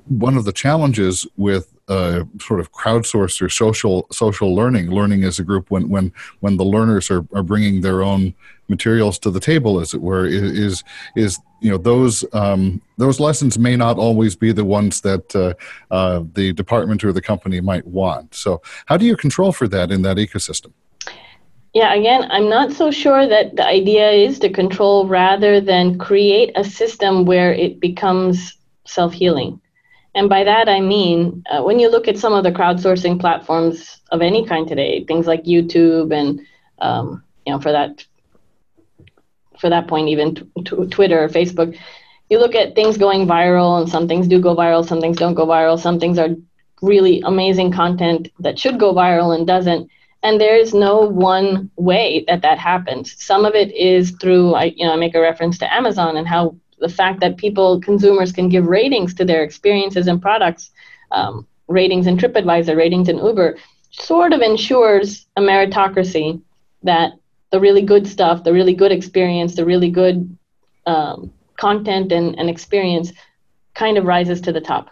one 0.07 0.37
of 0.37 0.45
the 0.45 0.53
challenges 0.53 1.27
with 1.35 1.76
sort 1.87 2.59
of 2.59 2.71
crowdsourced 2.71 3.41
or 3.41 3.49
social 3.49 4.07
social 4.11 4.55
learning. 4.55 4.89
Learning 4.89 5.23
as 5.23 5.39
a 5.39 5.43
group 5.43 5.71
when 5.71 5.89
when 5.89 6.11
when 6.41 6.57
the 6.57 6.65
learners 6.65 7.09
are, 7.09 7.25
are 7.33 7.43
bringing 7.43 7.81
their 7.81 8.03
own 8.03 8.33
materials 8.69 9.17
to 9.19 9.31
the 9.31 9.39
table, 9.39 9.79
as 9.79 9.93
it 9.93 10.01
were, 10.01 10.25
is 10.25 10.83
is 11.15 11.39
you 11.61 11.71
know 11.71 11.77
those 11.77 12.25
um, 12.33 12.81
those 12.97 13.19
lessons 13.19 13.57
may 13.57 13.75
not 13.75 13.97
always 13.97 14.35
be 14.35 14.51
the 14.51 14.65
ones 14.65 15.01
that 15.01 15.35
uh, 15.35 15.53
uh, 15.93 16.23
the 16.33 16.53
department 16.53 17.03
or 17.03 17.11
the 17.11 17.21
company 17.21 17.61
might 17.61 17.85
want. 17.85 18.35
So, 18.35 18.61
how 18.85 18.97
do 18.97 19.05
you 19.05 19.15
control 19.15 19.51
for 19.51 19.67
that 19.69 19.91
in 19.91 20.01
that 20.03 20.17
ecosystem? 20.17 20.73
Yeah, 21.73 21.93
again, 21.93 22.27
I'm 22.31 22.49
not 22.49 22.71
so 22.71 22.91
sure 22.91 23.27
that 23.27 23.55
the 23.55 23.65
idea 23.65 24.09
is 24.09 24.39
to 24.39 24.49
control 24.49 25.07
rather 25.07 25.61
than 25.61 25.99
create 25.99 26.51
a 26.55 26.63
system 26.63 27.25
where 27.25 27.53
it 27.53 27.79
becomes 27.79 28.57
self 28.85 29.13
healing. 29.13 29.61
And 30.17 30.29
by 30.29 30.43
that, 30.45 30.67
I 30.67 30.81
mean, 30.81 31.43
uh, 31.47 31.61
when 31.61 31.77
you 31.77 31.91
look 31.91 32.07
at 32.07 32.17
some 32.17 32.33
of 32.33 32.43
the 32.43 32.51
crowdsourcing 32.51 33.19
platforms 33.19 34.01
of 34.11 34.19
any 34.23 34.43
kind 34.47 34.67
today, 34.67 35.03
things 35.03 35.27
like 35.27 35.43
YouTube 35.43 36.11
and, 36.11 36.41
um, 36.79 37.23
you 37.45 37.53
know, 37.53 37.59
for 37.59 37.71
that, 37.71 38.03
for 39.59 39.69
that 39.69 39.87
point, 39.87 40.09
even 40.09 40.33
t- 40.33 40.43
t- 40.65 40.87
Twitter 40.87 41.23
or 41.23 41.29
Facebook, 41.29 41.77
you 42.31 42.39
look 42.39 42.55
at 42.55 42.73
things 42.73 42.97
going 42.97 43.27
viral 43.27 43.79
and 43.79 43.87
some 43.87 44.07
things 44.07 44.27
do 44.27 44.41
go 44.41 44.55
viral, 44.55 44.83
some 44.83 44.99
things 44.99 45.17
don't 45.17 45.35
go 45.35 45.45
viral, 45.45 45.79
some 45.79 45.99
things 45.99 46.17
are 46.17 46.29
really 46.81 47.21
amazing 47.23 47.71
content 47.71 48.29
that 48.39 48.57
should 48.57 48.79
go 48.79 48.95
viral 48.95 49.37
and 49.37 49.45
doesn't. 49.45 49.87
And 50.23 50.41
there 50.41 50.57
is 50.57 50.73
no 50.73 51.01
one 51.01 51.69
way 51.75 52.25
that 52.27 52.41
that 52.41 52.57
happens. 52.57 53.13
Some 53.23 53.45
of 53.45 53.53
it 53.53 53.71
is 53.71 54.09
through, 54.19 54.55
I, 54.55 54.73
you 54.75 54.83
know, 54.87 54.93
I 54.93 54.95
make 54.95 55.13
a 55.13 55.21
reference 55.21 55.59
to 55.59 55.71
Amazon 55.71 56.17
and 56.17 56.27
how 56.27 56.55
the 56.79 56.89
fact 56.89 57.19
that 57.21 57.37
people, 57.37 57.79
consumers, 57.79 58.31
can 58.31 58.49
give 58.49 58.65
ratings 58.65 59.13
to 59.15 59.25
their 59.25 59.43
experiences 59.43 60.07
and 60.07 60.21
products, 60.21 60.71
um, 61.11 61.47
ratings 61.67 62.07
in 62.07 62.17
TripAdvisor, 62.17 62.75
ratings 62.75 63.09
in 63.09 63.17
Uber, 63.17 63.57
sort 63.91 64.33
of 64.33 64.41
ensures 64.41 65.25
a 65.35 65.41
meritocracy 65.41 66.41
that 66.83 67.13
the 67.51 67.59
really 67.59 67.81
good 67.81 68.07
stuff, 68.07 68.43
the 68.43 68.53
really 68.53 68.73
good 68.73 68.91
experience, 68.91 69.55
the 69.55 69.65
really 69.65 69.89
good 69.89 70.37
um, 70.85 71.31
content 71.57 72.11
and, 72.11 72.37
and 72.39 72.49
experience 72.49 73.11
kind 73.73 73.97
of 73.97 74.05
rises 74.05 74.41
to 74.41 74.51
the 74.51 74.61
top 74.61 74.89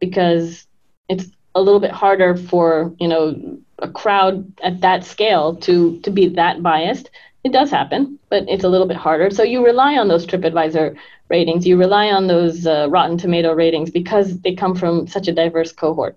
because 0.00 0.66
it's 1.08 1.26
a 1.54 1.60
little 1.60 1.80
bit 1.80 1.90
harder 1.90 2.36
for 2.36 2.94
you 2.98 3.08
know 3.08 3.58
a 3.78 3.88
crowd 3.88 4.50
at 4.62 4.80
that 4.80 5.04
scale 5.04 5.56
to 5.56 5.98
to 6.00 6.10
be 6.10 6.28
that 6.28 6.62
biased 6.62 7.10
it 7.44 7.52
does 7.52 7.70
happen 7.70 8.18
but 8.30 8.44
it's 8.48 8.64
a 8.64 8.68
little 8.68 8.86
bit 8.86 8.96
harder 8.96 9.30
so 9.30 9.42
you 9.42 9.64
rely 9.64 9.96
on 9.96 10.08
those 10.08 10.26
tripadvisor 10.26 10.96
ratings. 11.32 11.66
You 11.66 11.76
rely 11.76 12.10
on 12.10 12.26
those 12.28 12.66
uh, 12.66 12.86
Rotten 12.90 13.16
Tomato 13.18 13.52
ratings 13.52 13.90
because 13.90 14.40
they 14.42 14.54
come 14.54 14.74
from 14.76 15.08
such 15.08 15.26
a 15.26 15.32
diverse 15.32 15.72
cohort. 15.72 16.16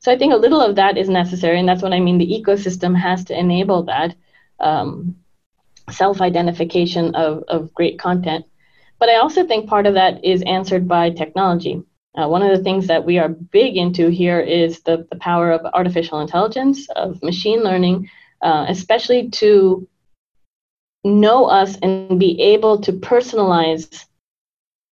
So 0.00 0.12
I 0.12 0.18
think 0.18 0.32
a 0.34 0.42
little 0.44 0.60
of 0.60 0.76
that 0.76 0.98
is 0.98 1.08
necessary, 1.08 1.58
and 1.58 1.68
that's 1.68 1.82
what 1.82 1.94
I 1.94 2.00
mean. 2.00 2.18
The 2.18 2.34
ecosystem 2.38 2.94
has 2.94 3.24
to 3.26 3.38
enable 3.38 3.84
that 3.84 4.14
um, 4.60 5.16
self-identification 5.90 7.14
of, 7.14 7.44
of 7.48 7.72
great 7.72 7.98
content. 7.98 8.44
But 8.98 9.08
I 9.08 9.16
also 9.16 9.46
think 9.46 9.68
part 9.68 9.86
of 9.86 9.94
that 9.94 10.24
is 10.24 10.42
answered 10.42 10.86
by 10.88 11.10
technology. 11.10 11.82
Uh, 12.18 12.28
one 12.28 12.42
of 12.42 12.56
the 12.56 12.64
things 12.64 12.86
that 12.86 13.04
we 13.04 13.18
are 13.18 13.28
big 13.28 13.76
into 13.76 14.08
here 14.08 14.40
is 14.40 14.80
the, 14.80 15.06
the 15.10 15.18
power 15.18 15.52
of 15.52 15.66
artificial 15.74 16.20
intelligence, 16.20 16.88
of 16.96 17.22
machine 17.22 17.60
learning, 17.62 18.08
uh, 18.42 18.64
especially 18.68 19.28
to 19.30 19.86
know 21.06 21.46
us 21.46 21.76
and 21.78 22.18
be 22.18 22.40
able 22.40 22.80
to 22.80 22.92
personalize 22.92 24.04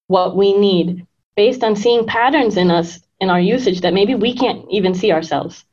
what 0.06 0.36
we 0.36 0.56
need 0.56 1.06
based 1.36 1.64
on 1.64 1.76
seeing 1.76 2.06
patterns 2.06 2.56
in 2.56 2.70
us 2.70 3.00
in 3.20 3.30
our 3.30 3.40
usage 3.40 3.80
that 3.80 3.94
maybe 3.94 4.14
we 4.14 4.34
can't 4.34 4.64
even 4.70 4.94
see 4.94 5.12
ourselves. 5.12 5.64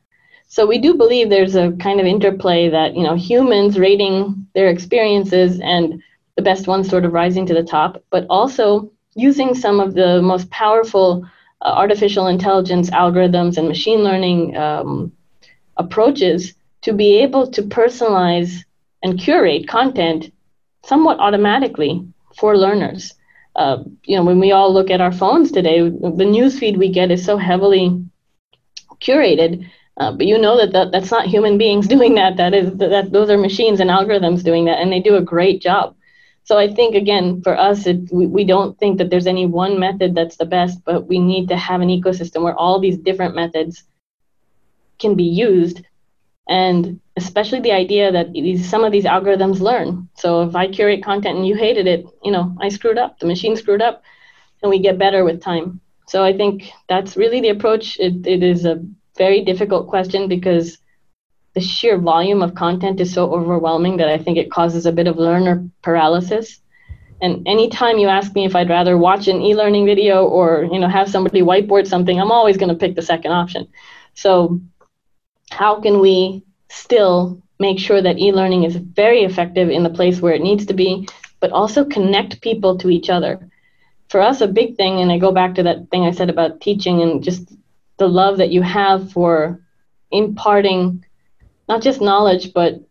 So 0.48 0.66
we 0.66 0.80
do 0.80 0.96
believe 0.96 1.30
there's 1.30 1.56
a 1.56 1.72
kind 1.74 2.00
of 2.00 2.06
interplay 2.06 2.70
that, 2.70 2.96
you 2.96 3.04
know, 3.04 3.16
humans 3.16 3.80
rating 3.80 4.48
their 4.54 4.70
experiences 4.70 5.60
and 5.62 6.02
the 6.36 6.42
best 6.42 6.68
ones 6.68 6.90
sort 6.90 7.06
of 7.06 7.14
rising 7.14 7.46
to 7.46 7.54
the 7.54 7.64
top, 7.64 8.04
but 8.10 8.26
also 8.30 8.92
using 9.16 9.54
some 9.54 9.80
of 9.80 9.94
the 9.94 10.22
most 10.22 10.50
powerful 10.50 11.26
uh, 11.62 11.74
artificial 11.76 12.28
intelligence 12.28 12.90
algorithms 12.90 13.58
and 13.58 13.68
machine 13.68 14.04
learning 14.04 14.58
um, 14.58 15.12
approaches 15.78 16.54
to 16.82 16.94
be 16.94 17.20
able 17.20 17.48
to 17.48 17.62
personalize 17.64 18.64
and 19.04 19.20
curate 19.20 19.68
content 19.68 20.32
somewhat 20.84 21.20
automatically 21.20 22.06
for 22.36 22.58
learners 22.58 23.14
uh, 23.56 23.84
you 24.04 24.16
know, 24.16 24.24
when 24.24 24.40
we 24.40 24.52
all 24.52 24.74
look 24.74 24.90
at 24.90 25.02
our 25.02 25.12
phones 25.12 25.52
today, 25.52 25.82
the 25.82 26.26
news 26.26 26.58
feed 26.58 26.78
we 26.78 26.90
get 26.90 27.12
is 27.12 27.24
so 27.24 27.38
heavily 27.38 28.04
curated. 29.02 29.70
Uh, 29.98 30.12
but 30.12 30.26
you 30.26 30.38
know 30.38 30.58
that, 30.58 30.72
that 30.72 30.92
that's 30.92 31.12
not 31.12 31.28
human 31.28 31.58
beings 31.58 31.88
doing 31.96 32.16
that. 32.16 32.38
That 32.38 32.54
is 32.54 32.76
that 32.78 33.12
those 33.12 33.30
are 33.30 33.38
machines 33.38 33.80
and 33.80 33.90
algorithms 33.90 34.44
doing 34.44 34.66
that, 34.66 34.80
and 34.80 34.92
they 34.92 35.00
do 35.00 35.16
a 35.16 35.22
great 35.22 35.62
job. 35.62 35.96
So 36.44 36.58
I 36.58 36.74
think 36.74 36.96
again, 36.96 37.42
for 37.44 37.58
us, 37.58 37.86
it, 37.86 38.12
we, 38.12 38.26
we 38.26 38.44
don't 38.44 38.78
think 38.80 38.98
that 38.98 39.10
there's 39.10 39.28
any 39.28 39.46
one 39.46 39.80
method 39.80 40.16
that's 40.16 40.38
the 40.38 40.46
best, 40.46 40.84
but 40.86 41.08
we 41.08 41.20
need 41.20 41.50
to 41.50 41.58
have 41.58 41.82
an 41.82 41.90
ecosystem 41.90 42.42
where 42.42 42.56
all 42.56 42.80
these 42.80 42.98
different 42.98 43.36
methods 43.36 43.84
can 44.98 45.16
be 45.16 45.24
used 45.24 45.82
and 46.48 47.00
especially 47.18 47.60
the 47.60 47.72
idea 47.72 48.12
that 48.12 48.32
these, 48.32 48.70
some 48.70 48.84
of 48.84 48.92
these 48.92 49.06
algorithms 49.06 49.60
learn. 49.60 50.08
So 50.16 50.44
if 50.44 50.56
I 50.56 50.68
curate 50.68 51.04
content 51.04 51.38
and 51.38 51.48
you 51.48 51.56
hated 51.56 51.88
it, 51.88 52.06
you 52.24 52.32
know, 52.32 52.56
I 52.62 52.70
screwed 52.70 52.98
up, 52.98 53.20
the 53.20 53.28
machine 53.28 53.56
screwed 53.56 53.82
up, 53.82 54.04
and 54.62 54.70
we 54.70 54.80
get 54.80 54.98
better 54.98 55.24
with 55.24 55.42
time. 55.42 55.82
So 56.08 56.24
I 56.24 56.36
think 56.36 56.72
that's 56.88 57.18
really 57.18 57.42
the 57.42 57.50
approach. 57.50 58.00
It, 58.00 58.26
it 58.26 58.44
is 58.44 58.66
a 58.66 58.84
very 59.18 59.44
difficult 59.44 59.88
question 59.88 60.28
because 60.28 60.78
the 61.54 61.62
sheer 61.62 61.98
volume 61.98 62.42
of 62.42 62.56
content 62.56 63.02
is 63.02 63.14
so 63.14 63.34
overwhelming 63.34 63.98
that 63.98 64.08
I 64.08 64.18
think 64.18 64.38
it 64.38 64.52
causes 64.52 64.86
a 64.86 64.92
bit 64.92 65.08
of 65.08 65.18
learner 65.18 65.68
paralysis. 65.82 66.60
And 67.22 67.48
anytime 67.48 67.98
you 67.98 68.08
ask 68.08 68.34
me 68.34 68.46
if 68.46 68.56
I'd 68.56 68.70
rather 68.70 68.98
watch 68.98 69.28
an 69.28 69.42
e-learning 69.42 69.86
video 69.86 70.26
or 70.26 70.68
you 70.72 70.80
know 70.80 70.88
have 70.88 71.10
somebody 71.10 71.42
whiteboard 71.42 71.88
something, 71.88 72.20
I'm 72.20 72.32
always 72.32 72.58
going 72.58 72.70
to 72.70 72.76
pick 72.76 72.96
the 72.96 73.02
second 73.02 73.32
option. 73.32 73.68
So 74.16 74.60
how 75.52 75.82
can 75.82 76.00
we 76.00 76.44
still 76.72 77.42
make 77.60 77.80
sure 77.80 78.02
that 78.02 78.18
e-learning 78.18 78.64
is 78.64 78.76
very 78.76 79.24
effective 79.24 79.70
in 79.70 79.84
the 79.84 79.90
place 79.90 80.20
where 80.20 80.34
it 80.34 80.42
needs 80.42 80.66
to 80.66 80.74
be, 80.74 81.08
but 81.40 81.52
also 81.52 81.86
connect 81.86 82.42
people 82.42 82.78
to 82.78 82.90
each 82.90 83.10
other. 83.10 83.50
For 84.10 84.20
us, 84.20 84.42
a 84.42 84.48
big 84.48 84.76
thing, 84.76 85.00
and 85.00 85.12
I 85.12 85.18
go 85.18 85.32
back 85.32 85.56
to 85.56 85.64
that 85.64 85.90
thing 85.90 86.04
I 86.04 86.12
said 86.12 86.30
about 86.30 86.62
teaching 86.62 87.02
and 87.02 87.24
just 87.24 87.54
the 87.98 88.08
love 88.08 88.38
that 88.38 88.52
you 88.52 88.62
have 88.62 89.12
for 89.12 89.62
imparting 90.12 91.06
not 91.70 91.82
just 91.82 92.02
knowledge, 92.02 92.54
but 92.54 92.82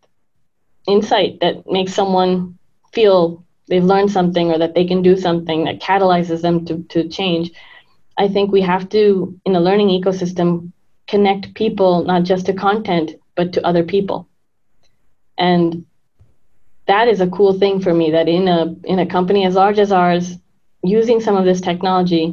insight 0.87 1.41
that 1.41 1.71
makes 1.71 1.93
someone 1.93 2.59
feel 2.93 3.45
they've 3.69 3.85
learned 3.85 4.11
something 4.11 4.51
or 4.51 4.59
that 4.59 4.75
they 4.75 4.87
can 4.87 5.03
do 5.03 5.17
something 5.17 5.65
that 5.65 5.81
catalyzes 5.81 6.41
them 6.43 6.65
to, 6.65 6.83
to 6.85 7.09
change. 7.09 7.51
I 8.17 8.29
think 8.29 8.51
we 8.51 8.63
have 8.63 8.89
to, 8.91 9.39
in 9.45 9.53
the 9.53 9.61
learning 9.61 9.89
ecosystem, 9.89 10.73
connect 11.07 11.55
people 11.55 12.05
not 12.05 12.23
just 12.23 12.47
to 12.47 12.53
content, 12.53 13.13
but 13.41 13.55
to 13.55 13.67
other 13.67 13.85
people. 13.95 14.29
And 15.39 15.87
that 16.87 17.09
is 17.09 17.23
a 17.23 17.33
cool 17.37 17.55
thing 17.59 17.81
for 17.81 17.95
me 17.95 18.11
that 18.11 18.29
in 18.29 18.49
a 18.49 18.61
in 18.93 18.99
a 18.99 19.11
company 19.17 19.47
as 19.47 19.55
large 19.55 19.79
as 19.79 19.93
ours, 19.93 20.27
using 20.83 21.21
some 21.21 21.37
of 21.39 21.47
this 21.47 21.63
technology, 21.63 22.25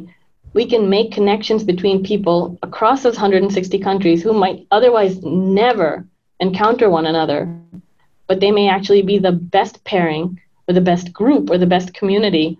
we 0.52 0.64
can 0.72 0.90
make 0.90 1.18
connections 1.18 1.64
between 1.64 2.08
people 2.12 2.58
across 2.62 3.02
those 3.02 3.16
160 3.16 3.78
countries 3.78 4.22
who 4.22 4.34
might 4.34 4.66
otherwise 4.70 5.14
never 5.22 5.90
encounter 6.40 6.90
one 6.90 7.06
another, 7.06 7.38
but 8.26 8.40
they 8.40 8.52
may 8.58 8.68
actually 8.68 9.04
be 9.12 9.18
the 9.18 9.38
best 9.56 9.82
pairing 9.84 10.38
or 10.66 10.74
the 10.74 10.88
best 10.90 11.06
group 11.20 11.48
or 11.50 11.56
the 11.56 11.72
best 11.74 11.94
community 11.94 12.58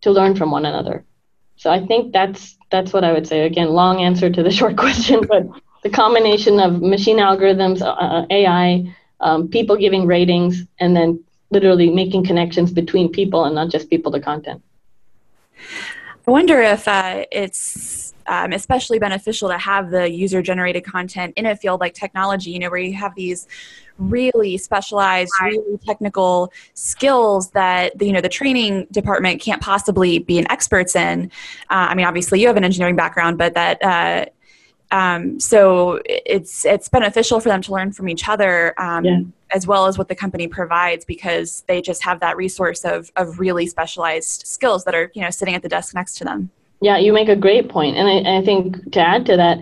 to 0.00 0.10
learn 0.10 0.34
from 0.34 0.50
one 0.50 0.66
another. 0.66 1.04
So 1.62 1.70
I 1.70 1.86
think 1.86 2.12
that's 2.12 2.56
that's 2.72 2.92
what 2.92 3.04
I 3.04 3.12
would 3.12 3.28
say. 3.28 3.38
Again, 3.46 3.68
long 3.82 4.02
answer 4.08 4.28
to 4.28 4.42
the 4.42 4.56
short 4.58 4.76
question, 4.76 5.20
but 5.34 5.44
the 5.86 5.92
combination 5.92 6.58
of 6.58 6.82
machine 6.82 7.18
algorithms, 7.18 7.80
uh, 7.80 7.90
uh 7.90 8.26
AI, 8.30 8.92
um, 9.20 9.48
people 9.48 9.76
giving 9.76 10.04
ratings, 10.04 10.64
and 10.80 10.96
then 10.96 11.22
literally 11.50 11.90
making 11.90 12.24
connections 12.24 12.72
between 12.72 13.08
people 13.08 13.44
and 13.44 13.54
not 13.54 13.68
just 13.70 13.88
people 13.88 14.10
to 14.10 14.20
content. 14.20 14.60
I 16.26 16.30
wonder 16.30 16.60
if 16.60 16.88
uh, 16.88 17.24
it's 17.30 18.14
um, 18.26 18.52
especially 18.52 18.98
beneficial 18.98 19.48
to 19.48 19.58
have 19.58 19.90
the 19.90 20.10
user 20.10 20.42
generated 20.42 20.84
content 20.84 21.34
in 21.36 21.46
a 21.46 21.54
field 21.54 21.80
like 21.80 21.94
technology, 21.94 22.50
you 22.50 22.58
know, 22.58 22.68
where 22.68 22.80
you 22.80 22.94
have 22.94 23.14
these 23.14 23.46
really 23.98 24.58
specialized, 24.58 25.30
really 25.40 25.78
technical 25.86 26.52
skills 26.74 27.50
that 27.50 27.96
the, 27.96 28.06
you 28.06 28.12
know 28.12 28.20
the 28.20 28.28
training 28.28 28.88
department 28.90 29.40
can't 29.40 29.62
possibly 29.62 30.18
be 30.18 30.36
an 30.38 30.50
experts 30.50 30.96
in. 30.96 31.30
Uh, 31.70 31.86
I 31.90 31.94
mean, 31.94 32.06
obviously 32.06 32.40
you 32.40 32.48
have 32.48 32.56
an 32.56 32.64
engineering 32.64 32.96
background, 32.96 33.38
but 33.38 33.54
that 33.54 33.82
uh, 33.82 34.26
um, 34.90 35.40
so 35.40 36.00
it's 36.04 36.64
it's 36.64 36.88
beneficial 36.88 37.40
for 37.40 37.48
them 37.48 37.62
to 37.62 37.72
learn 37.72 37.92
from 37.92 38.08
each 38.08 38.28
other 38.28 38.78
um, 38.80 39.04
yeah. 39.04 39.20
as 39.52 39.66
well 39.66 39.86
as 39.86 39.98
what 39.98 40.08
the 40.08 40.14
company 40.14 40.46
provides 40.46 41.04
because 41.04 41.64
they 41.68 41.80
just 41.82 42.02
have 42.04 42.20
that 42.20 42.36
resource 42.36 42.84
of 42.84 43.10
of 43.16 43.38
really 43.40 43.66
specialized 43.66 44.46
skills 44.46 44.84
that 44.84 44.94
are 44.94 45.10
you 45.14 45.22
know 45.22 45.30
sitting 45.30 45.54
at 45.54 45.62
the 45.62 45.68
desk 45.68 45.94
next 45.94 46.16
to 46.16 46.24
them 46.24 46.50
Yeah, 46.80 46.98
you 46.98 47.12
make 47.12 47.28
a 47.28 47.36
great. 47.36 47.70
And 47.74 48.08
I, 48.08 48.38
I 48.38 48.44
think 48.44 48.92
to 48.92 49.00
add 49.00 49.26
to 49.26 49.36
that, 49.36 49.58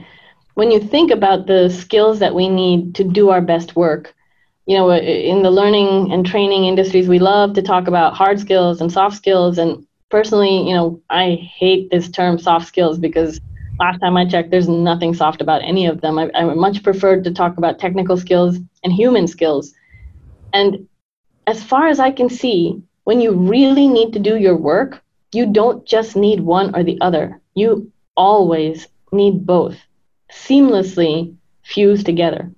when 0.55 0.71
you 0.71 0.81
think 0.81 1.11
about 1.11 1.47
the 1.47 1.69
skills 1.71 2.19
that 2.19 2.35
we 2.35 2.49
need 2.49 2.95
to 2.97 3.05
do 3.05 3.31
our 3.31 3.41
best 3.41 3.77
work, 3.77 4.15
you 4.67 4.77
know, 4.77 4.91
in 4.93 5.43
the 5.43 5.51
learning 5.51 6.13
and 6.13 6.27
training 6.27 6.65
industries, 6.65 7.09
we 7.09 7.19
love 7.19 7.55
to 7.55 7.63
talk 7.63 7.87
about 7.87 8.15
hard 8.15 8.41
skills 8.41 8.81
and 8.81 8.91
soft 8.91 9.17
skills. 9.17 9.59
And 9.59 9.87
personally, 10.11 10.69
you 10.69 10.75
know, 10.75 11.01
I 11.11 11.35
hate 11.35 11.91
this 11.91 12.09
term 12.09 12.39
soft 12.39 12.67
skills 12.67 12.99
because 12.99 13.41
last 13.79 13.99
time 13.99 14.17
I 14.17 14.27
checked, 14.27 14.51
there's 14.51 14.69
nothing 14.69 15.15
soft 15.15 15.41
about 15.41 15.63
any 15.63 15.87
of 15.87 16.01
them. 16.01 16.19
I, 16.19 16.31
I 16.35 16.45
much 16.55 16.83
prefer 16.83 17.21
to 17.21 17.31
talk 17.33 17.59
about 17.59 17.79
technical 17.79 18.17
skills 18.17 18.59
and 18.83 18.93
human 18.93 19.27
skills. 19.27 19.73
And 20.53 20.87
as 21.47 21.63
far 21.63 21.89
as 21.89 22.01
I 22.01 22.11
can 22.11 22.29
see, 22.29 22.83
when 23.05 23.21
you 23.21 23.33
really 23.33 23.89
need 23.89 24.13
to 24.13 24.19
do 24.19 24.37
your 24.37 24.57
work, 24.57 25.03
you 25.33 25.47
don't 25.47 25.85
just 25.87 26.17
need 26.17 26.41
one 26.41 26.75
or 26.75 26.85
the 26.85 26.99
other. 27.01 27.41
You 27.55 27.91
always 28.17 28.89
need 29.13 29.47
both 29.47 29.77
seamlessly 30.31 31.35
fused 31.63 32.07
together 32.07 32.51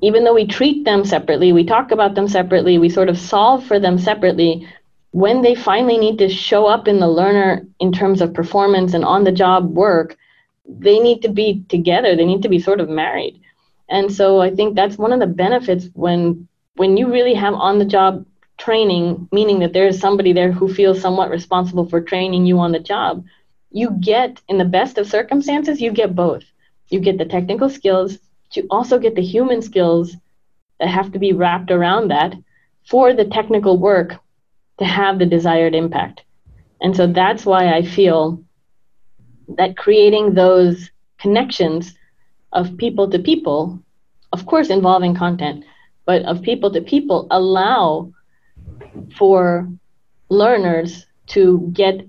even 0.00 0.24
though 0.24 0.34
we 0.34 0.46
treat 0.46 0.84
them 0.84 1.04
separately, 1.04 1.52
we 1.52 1.64
talk 1.64 1.90
about 1.90 2.14
them 2.14 2.28
separately, 2.28 2.78
we 2.78 2.88
sort 2.88 3.08
of 3.08 3.18
solve 3.18 3.64
for 3.64 3.80
them 3.80 3.98
separately, 3.98 4.66
when 5.18 5.42
they 5.42 5.54
finally 5.54 5.98
need 5.98 6.18
to 6.18 6.28
show 6.28 6.66
up 6.66 6.86
in 6.86 7.00
the 7.00 7.08
learner 7.08 7.66
in 7.80 7.90
terms 7.92 8.20
of 8.20 8.34
performance 8.34 8.94
and 8.94 9.04
on 9.04 9.24
the 9.24 9.32
job 9.32 9.74
work, 9.74 10.16
they 10.66 10.98
need 11.00 11.22
to 11.22 11.28
be 11.28 11.64
together. 11.68 12.14
They 12.14 12.24
need 12.26 12.42
to 12.42 12.48
be 12.48 12.60
sort 12.60 12.80
of 12.80 12.88
married. 12.88 13.40
And 13.88 14.12
so 14.12 14.40
I 14.40 14.50
think 14.54 14.74
that's 14.74 14.98
one 14.98 15.12
of 15.12 15.20
the 15.20 15.26
benefits 15.44 15.86
when 15.94 16.46
when 16.76 16.96
you 16.96 17.12
really 17.12 17.34
have 17.34 17.54
on 17.54 17.78
the 17.78 17.84
job 17.96 18.24
training, 18.58 19.28
meaning 19.32 19.58
that 19.60 19.72
there 19.72 19.88
is 19.88 19.98
somebody 19.98 20.32
there 20.32 20.52
who 20.52 20.72
feels 20.72 21.00
somewhat 21.00 21.30
responsible 21.30 21.86
for 21.88 22.00
training 22.00 22.46
you 22.46 22.58
on 22.60 22.70
the 22.72 22.78
job, 22.78 23.24
you 23.70 23.90
get 24.00 24.40
in 24.48 24.58
the 24.58 24.72
best 24.78 24.98
of 24.98 25.08
circumstances, 25.08 25.80
you 25.80 25.90
get 25.90 26.14
both. 26.14 26.44
You 26.90 27.00
get 27.00 27.18
the 27.18 27.24
technical 27.24 27.68
skills 27.68 28.18
you 28.54 28.66
also 28.70 28.98
get 28.98 29.14
the 29.14 29.22
human 29.22 29.62
skills 29.62 30.16
that 30.80 30.88
have 30.88 31.12
to 31.12 31.18
be 31.18 31.32
wrapped 31.32 31.70
around 31.70 32.08
that 32.08 32.34
for 32.84 33.12
the 33.12 33.24
technical 33.24 33.76
work 33.78 34.16
to 34.78 34.84
have 34.84 35.18
the 35.18 35.26
desired 35.26 35.74
impact. 35.74 36.22
And 36.80 36.94
so 36.96 37.06
that's 37.06 37.44
why 37.44 37.74
I 37.74 37.82
feel 37.82 38.42
that 39.56 39.76
creating 39.76 40.34
those 40.34 40.90
connections 41.18 41.94
of 42.52 42.76
people 42.76 43.10
to 43.10 43.18
people, 43.18 43.82
of 44.32 44.46
course, 44.46 44.70
involving 44.70 45.14
content, 45.14 45.64
but 46.06 46.22
of 46.22 46.42
people 46.42 46.70
to 46.72 46.80
people, 46.80 47.26
allow 47.30 48.12
for 49.16 49.68
learners 50.28 51.06
to 51.28 51.70
get 51.72 52.06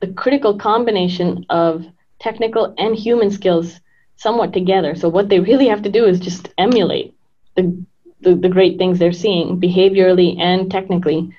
the 0.00 0.08
critical 0.08 0.56
combination 0.56 1.44
of 1.50 1.84
technical 2.18 2.74
and 2.78 2.96
human 2.96 3.30
skills 3.30 3.80
somewhat 4.16 4.52
together. 4.52 4.94
So 4.94 5.08
what 5.08 5.28
they 5.28 5.40
really 5.40 5.68
have 5.68 5.82
to 5.82 5.90
do 5.90 6.04
is 6.04 6.20
just 6.20 6.48
emulate 6.58 7.14
the, 7.56 7.84
the, 8.20 8.34
the 8.34 8.48
great 8.48 8.78
things 8.78 8.98
they're 8.98 9.12
seeing 9.12 9.60
behaviorally 9.60 10.38
and 10.38 10.70
technically. 10.70 11.34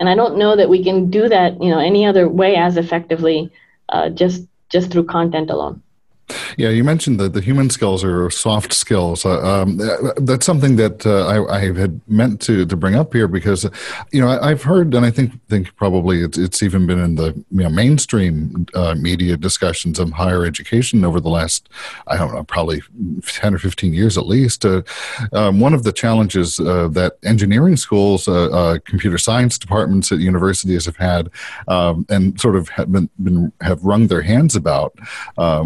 And 0.00 0.08
I 0.08 0.16
don't 0.16 0.38
know 0.38 0.56
that 0.56 0.70
we 0.70 0.82
can 0.82 1.10
do 1.10 1.28
that, 1.28 1.62
you 1.62 1.70
know, 1.70 1.78
any 1.78 2.06
other 2.06 2.28
way 2.28 2.56
as 2.56 2.76
effectively 2.76 3.52
uh, 3.90 4.08
just 4.10 4.46
just 4.70 4.90
through 4.90 5.04
content 5.04 5.50
alone. 5.50 5.82
Yeah, 6.56 6.70
you 6.70 6.84
mentioned 6.84 7.18
that 7.20 7.32
the 7.32 7.40
human 7.40 7.70
skills 7.70 8.04
are 8.04 8.30
soft 8.30 8.72
skills. 8.72 9.24
Uh, 9.24 9.40
um, 9.40 9.78
that's 10.16 10.46
something 10.46 10.76
that 10.76 11.06
uh, 11.06 11.26
I, 11.26 11.56
I, 11.56 11.72
had 11.72 12.00
meant 12.08 12.40
to, 12.42 12.66
to 12.66 12.76
bring 12.76 12.94
up 12.94 13.12
here 13.12 13.28
because, 13.28 13.64
you 14.12 14.20
know, 14.20 14.28
I, 14.28 14.48
have 14.50 14.62
heard, 14.62 14.94
and 14.94 15.04
I 15.04 15.10
think 15.10 15.32
think 15.48 15.74
probably 15.76 16.22
it's, 16.22 16.38
it's 16.38 16.62
even 16.62 16.86
been 16.86 16.98
in 16.98 17.14
the 17.14 17.32
you 17.50 17.62
know, 17.62 17.68
mainstream 17.68 18.66
uh, 18.74 18.94
media 18.94 19.36
discussions 19.36 19.98
of 19.98 20.10
higher 20.10 20.44
education 20.44 21.04
over 21.04 21.20
the 21.20 21.28
last, 21.28 21.68
I 22.06 22.16
don't 22.16 22.34
know, 22.34 22.44
probably 22.44 22.82
ten 23.26 23.54
or 23.54 23.58
fifteen 23.58 23.92
years 23.92 24.16
at 24.18 24.26
least. 24.26 24.64
Uh, 24.64 24.82
um, 25.32 25.60
one 25.60 25.74
of 25.74 25.82
the 25.82 25.92
challenges 25.92 26.60
uh, 26.60 26.88
that 26.88 27.14
engineering 27.24 27.76
schools, 27.76 28.28
uh, 28.28 28.78
computer 28.84 29.18
science 29.18 29.58
departments 29.58 30.12
at 30.12 30.18
universities 30.18 30.86
have 30.86 30.96
had, 30.96 31.30
um, 31.68 32.06
and 32.08 32.40
sort 32.40 32.56
of 32.56 32.68
have 32.70 32.90
been, 32.90 33.08
been 33.22 33.52
have 33.60 33.82
wrung 33.84 34.06
their 34.06 34.22
hands 34.22 34.56
about 34.56 34.96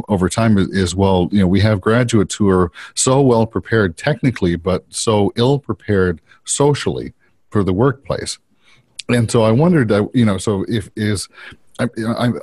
over 0.09 0.29
time 0.29 0.54
time 0.55 0.69
is 0.73 0.95
well, 0.95 1.29
you 1.33 1.41
know, 1.41 1.47
we 1.47 1.61
have 1.61 1.81
graduates 1.81 2.35
who 2.35 2.49
are 2.49 2.71
so 2.95 3.21
well 3.21 3.47
prepared 3.47 3.97
technically, 3.97 4.57
but 4.57 4.85
so 4.89 5.33
ill 5.37 5.59
prepared 5.59 6.21
socially 6.45 7.13
for 7.51 7.63
the 7.63 7.73
workplace. 7.73 8.39
And 9.09 9.31
so 9.31 9.43
I 9.43 9.51
wondered, 9.51 9.93
uh, 9.93 10.07
you 10.15 10.25
know, 10.25 10.39
so 10.39 10.65
if 10.69 10.91
is 10.97 11.29
I, 11.81 11.89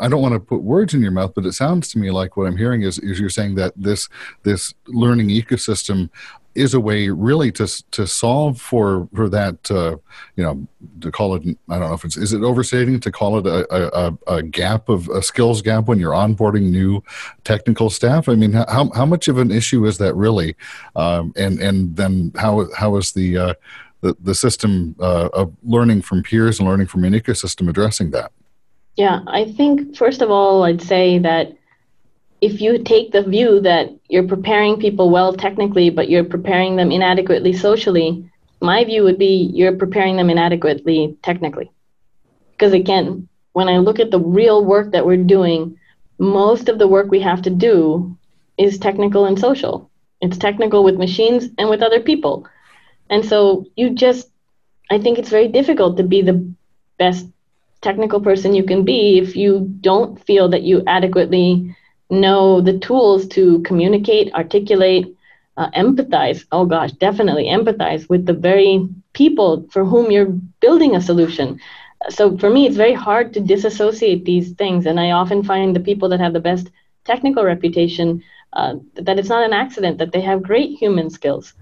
I, 0.02 0.10
don't 0.10 0.22
want 0.22 0.34
to 0.34 0.42
put 0.42 0.62
words 0.62 0.94
in 0.94 1.02
your 1.02 1.12
mouth, 1.12 1.32
but 1.34 1.46
it 1.46 1.54
sounds 1.54 1.88
to 1.90 1.98
me 1.98 2.12
like 2.12 2.36
what 2.36 2.48
I'm 2.48 2.58
hearing 2.58 2.82
is, 2.82 3.00
is 3.00 3.18
you're 3.18 3.30
saying 3.30 3.56
that 3.56 3.72
this 3.78 4.10
this 4.44 4.74
learning 4.88 5.30
ecosystem 5.30 6.10
is 6.54 6.74
a 6.74 6.80
way 6.80 7.10
really 7.10 7.52
to 7.52 7.68
to 7.92 8.06
solve 8.06 8.60
for 8.60 9.08
for 9.16 9.30
that 9.30 9.72
uh, 9.72 9.96
you 10.36 10.44
know 10.44 10.68
to 11.00 11.12
call 11.12 11.36
it 11.36 11.44
I 11.70 11.80
don't 11.80 11.90
know 11.90 11.94
if 11.94 12.04
it's 12.04 12.18
is 12.18 12.34
it 12.34 12.44
overstating 12.44 13.00
to 13.00 13.12
call 13.12 13.38
it 13.38 13.48
a, 13.48 13.66
a, 13.74 14.18
a, 14.28 14.44
gap 14.44 14.90
of 14.90 15.08
a 15.10 15.22
skills 15.22 15.62
gap 15.62 15.88
when 15.88 16.00
you're 16.00 16.14
onboarding 16.14 16.72
new 16.72 17.04
technical 17.44 17.90
staff. 17.90 18.28
I 18.28 18.36
mean, 18.36 18.54
how 18.54 18.92
how 18.94 19.06
much 19.06 19.28
of 19.28 19.38
an 19.38 19.52
issue 19.52 19.86
is 19.86 19.98
that 20.00 20.16
really? 20.16 20.56
Um, 20.96 21.34
and 21.36 21.60
and 21.60 21.96
then 21.96 22.32
how 22.36 22.68
how 22.76 22.98
is 22.98 23.14
the 23.14 23.38
uh, 23.38 23.54
the, 24.02 24.16
the 24.20 24.36
system 24.36 24.96
uh, 25.00 25.30
of 25.34 25.54
learning 25.64 26.02
from 26.02 26.24
peers 26.24 26.60
and 26.60 26.68
learning 26.68 26.88
from 26.88 27.04
an 27.06 27.14
ecosystem 27.14 27.70
addressing 27.70 28.12
that? 28.12 28.32
Yeah, 28.98 29.22
I 29.28 29.46
think 29.54 29.96
first 29.96 30.22
of 30.22 30.30
all, 30.30 30.64
I'd 30.64 30.82
say 30.82 31.18
that 31.20 31.56
if 32.42 32.62
you 32.62 32.80
take 32.84 33.12
the 33.12 33.24
view 33.24 33.62
that 33.62 33.90
you're 34.10 34.28
preparing 34.28 34.80
people 34.80 35.10
well 35.10 35.34
technically, 35.34 35.90
but 35.90 36.10
you're 36.10 36.24
preparing 36.24 36.76
them 36.76 36.92
inadequately 36.92 37.54
socially, 37.54 38.26
my 38.62 38.84
view 38.84 39.04
would 39.04 39.18
be 39.20 39.50
you're 39.54 39.76
preparing 39.78 40.18
them 40.18 40.30
inadequately 40.30 41.18
technically. 41.24 41.72
Because 42.52 42.74
again, 42.74 43.28
when 43.54 43.70
I 43.70 43.78
look 43.78 44.00
at 44.00 44.12
the 44.12 44.20
real 44.20 44.64
work 44.64 44.92
that 44.92 45.06
we're 45.06 45.18
doing, 45.24 45.78
most 46.20 46.70
of 46.70 46.80
the 46.80 46.88
work 46.88 47.10
we 47.12 47.20
have 47.22 47.42
to 47.44 47.50
do 47.50 48.16
is 48.58 48.78
technical 48.80 49.26
and 49.26 49.40
social. 49.40 49.90
It's 50.22 50.38
technical 50.38 50.84
with 50.84 50.98
machines 50.98 51.50
and 51.58 51.70
with 51.70 51.82
other 51.82 52.00
people. 52.00 52.46
And 53.10 53.26
so 53.26 53.66
you 53.76 53.92
just, 53.92 54.30
I 54.90 55.00
think 55.00 55.18
it's 55.20 55.30
very 55.30 55.48
difficult 55.48 55.98
to 55.98 56.04
be 56.04 56.22
the 56.22 56.54
best 56.98 57.28
technical 57.82 58.20
person 58.22 58.54
you 58.56 58.64
can 58.64 58.84
be 58.84 59.18
if 59.20 59.36
you 59.36 59.68
don't 59.82 60.20
feel 60.26 60.50
that 60.50 60.64
you 60.64 60.84
adequately 60.88 61.76
know 62.12 62.62
the 62.62 62.80
tools 62.80 63.28
to 63.30 63.62
communicate, 63.64 64.34
articulate, 64.34 65.08
uh, 65.58 65.70
empathize. 65.72 66.46
Oh 66.52 66.66
gosh, 66.66 66.92
definitely 66.94 67.46
empathize 67.46 68.10
with 68.10 68.26
the 68.26 68.34
very 68.34 68.88
people 69.14 69.66
for 69.72 69.86
whom 69.86 70.12
you're 70.12 70.34
building 70.62 70.96
a 70.96 71.02
solution. 71.02 71.60
So 72.10 72.38
for 72.38 72.50
me, 72.50 72.68
it's 72.68 72.78
very 72.78 72.94
hard 72.94 73.34
to 73.34 73.42
disassociate 73.42 74.26
these 74.26 74.52
things, 74.54 74.86
and 74.86 75.00
I 75.00 75.12
often 75.12 75.44
find 75.44 75.76
the 75.76 75.80
people 75.80 76.10
that 76.10 76.20
have 76.20 76.34
the 76.34 76.40
best 76.52 76.70
technical 77.06 77.44
reputation 77.44 78.22
uh, 78.54 78.76
that 78.96 79.20
it's 79.20 79.30
not 79.30 79.46
an 79.46 79.54
accident 79.54 79.98
that 80.00 80.12
they 80.14 80.22
have 80.22 80.44
great 80.44 80.72
human 80.80 81.10
skills, 81.10 81.54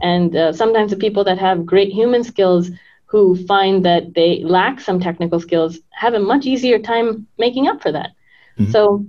and 0.00 0.34
uh, 0.36 0.52
sometimes 0.52 0.90
the 0.90 0.96
people 0.96 1.24
that 1.24 1.38
have 1.38 1.66
great 1.66 1.92
human 1.92 2.24
skills 2.24 2.70
who 3.06 3.36
find 3.46 3.84
that 3.84 4.14
they 4.14 4.42
lack 4.44 4.80
some 4.80 5.00
technical 5.00 5.40
skills 5.40 5.78
have 5.92 6.14
a 6.14 6.18
much 6.20 6.46
easier 6.46 6.78
time 6.78 7.26
making 7.38 7.68
up 7.68 7.82
for 7.82 7.92
that. 7.92 8.10
Mm-hmm. 8.58 8.70
So 8.72 9.06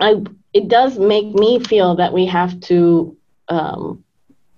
I, 0.00 0.22
it 0.52 0.68
does 0.68 0.98
make 0.98 1.26
me 1.26 1.60
feel 1.60 1.96
that 1.96 2.12
we 2.12 2.26
have 2.26 2.60
to 2.62 3.16
um, 3.48 4.04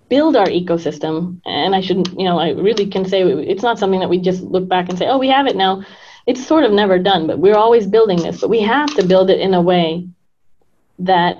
build 0.09 0.35
our 0.35 0.47
ecosystem. 0.47 1.39
And 1.45 1.75
I 1.75 1.81
shouldn't, 1.81 2.17
you 2.17 2.25
know, 2.25 2.39
I 2.39 2.49
really 2.51 2.87
can 2.87 3.05
say 3.05 3.21
it's 3.21 3.63
not 3.63 3.79
something 3.79 3.99
that 3.99 4.09
we 4.09 4.19
just 4.19 4.41
look 4.41 4.67
back 4.67 4.89
and 4.89 4.97
say, 4.97 5.07
oh, 5.07 5.17
we 5.17 5.29
have 5.29 5.47
it 5.47 5.55
now. 5.55 5.83
It's 6.27 6.45
sort 6.45 6.63
of 6.63 6.71
never 6.71 6.99
done, 6.99 7.27
but 7.27 7.39
we're 7.39 7.55
always 7.55 7.87
building 7.87 8.21
this. 8.21 8.41
But 8.41 8.49
we 8.49 8.61
have 8.61 8.93
to 8.95 9.05
build 9.05 9.29
it 9.29 9.39
in 9.39 9.53
a 9.53 9.61
way 9.61 10.07
that 10.99 11.37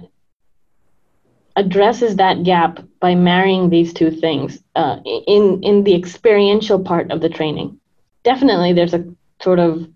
addresses 1.55 2.15
that 2.15 2.43
gap 2.43 2.79
by 2.99 3.15
marrying 3.15 3.69
these 3.69 3.93
two 3.93 4.09
things 4.09 4.59
uh, 4.75 4.97
in 5.05 5.62
in 5.62 5.83
the 5.83 5.93
experiential 5.93 6.79
part 6.79 7.12
of 7.12 7.21
the 7.21 7.29
training. 7.29 7.79
Definitely, 8.23 8.73
there's 8.73 8.93
a 8.93 9.05
sort 9.41 9.59
of 9.59 9.88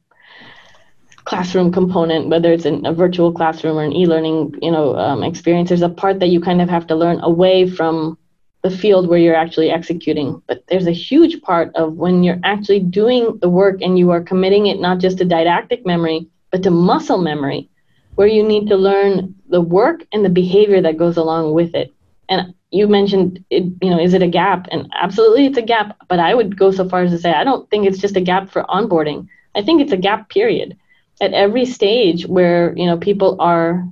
classroom 1.25 1.71
component, 1.71 2.27
whether 2.27 2.51
it's 2.51 2.65
in 2.65 2.85
a 2.85 2.93
virtual 2.93 3.31
classroom 3.31 3.77
or 3.77 3.83
an 3.83 3.93
e-learning, 3.93 4.55
you 4.61 4.71
know, 4.71 4.95
um, 4.97 5.23
experience. 5.23 5.69
There's 5.69 5.81
a 5.81 5.89
part 5.89 6.19
that 6.19 6.27
you 6.27 6.41
kind 6.41 6.61
of 6.61 6.69
have 6.69 6.87
to 6.87 6.95
learn 6.95 7.19
away 7.21 7.69
from 7.69 8.17
the 8.61 8.69
field 8.69 9.07
where 9.07 9.19
you're 9.19 9.35
actually 9.35 9.69
executing. 9.69 10.41
But 10.47 10.63
there's 10.67 10.87
a 10.87 10.91
huge 10.91 11.41
part 11.41 11.75
of 11.75 11.93
when 11.93 12.23
you're 12.23 12.39
actually 12.43 12.79
doing 12.79 13.37
the 13.41 13.49
work 13.49 13.81
and 13.81 13.97
you 13.97 14.11
are 14.11 14.21
committing 14.21 14.67
it 14.67 14.79
not 14.79 14.99
just 14.99 15.17
to 15.19 15.25
didactic 15.25 15.85
memory, 15.85 16.27
but 16.51 16.63
to 16.63 16.71
muscle 16.71 17.17
memory, 17.17 17.69
where 18.15 18.27
you 18.27 18.43
need 18.43 18.67
to 18.69 18.75
learn 18.75 19.35
the 19.49 19.61
work 19.61 20.05
and 20.11 20.23
the 20.23 20.29
behavior 20.29 20.81
that 20.81 20.97
goes 20.97 21.17
along 21.17 21.53
with 21.53 21.73
it. 21.75 21.93
And 22.29 22.53
you 22.71 22.87
mentioned 22.87 23.43
it, 23.49 23.63
you 23.81 23.89
know, 23.89 23.99
is 23.99 24.13
it 24.13 24.23
a 24.23 24.27
gap? 24.27 24.67
And 24.71 24.91
absolutely 24.99 25.45
it's 25.45 25.57
a 25.57 25.61
gap, 25.61 25.97
but 26.07 26.19
I 26.19 26.33
would 26.33 26.57
go 26.57 26.71
so 26.71 26.87
far 26.87 27.03
as 27.03 27.11
to 27.11 27.19
say 27.19 27.31
I 27.31 27.43
don't 27.43 27.69
think 27.69 27.85
it's 27.85 27.99
just 27.99 28.17
a 28.17 28.21
gap 28.21 28.49
for 28.49 28.63
onboarding. 28.63 29.27
I 29.55 29.61
think 29.61 29.81
it's 29.81 29.91
a 29.91 29.97
gap 29.97 30.29
period 30.29 30.77
at 31.23 31.33
every 31.33 31.65
stage 31.65 32.27
where 32.27 32.75
you 32.75 32.85
know 32.85 32.97
people 32.97 33.37
are 33.39 33.87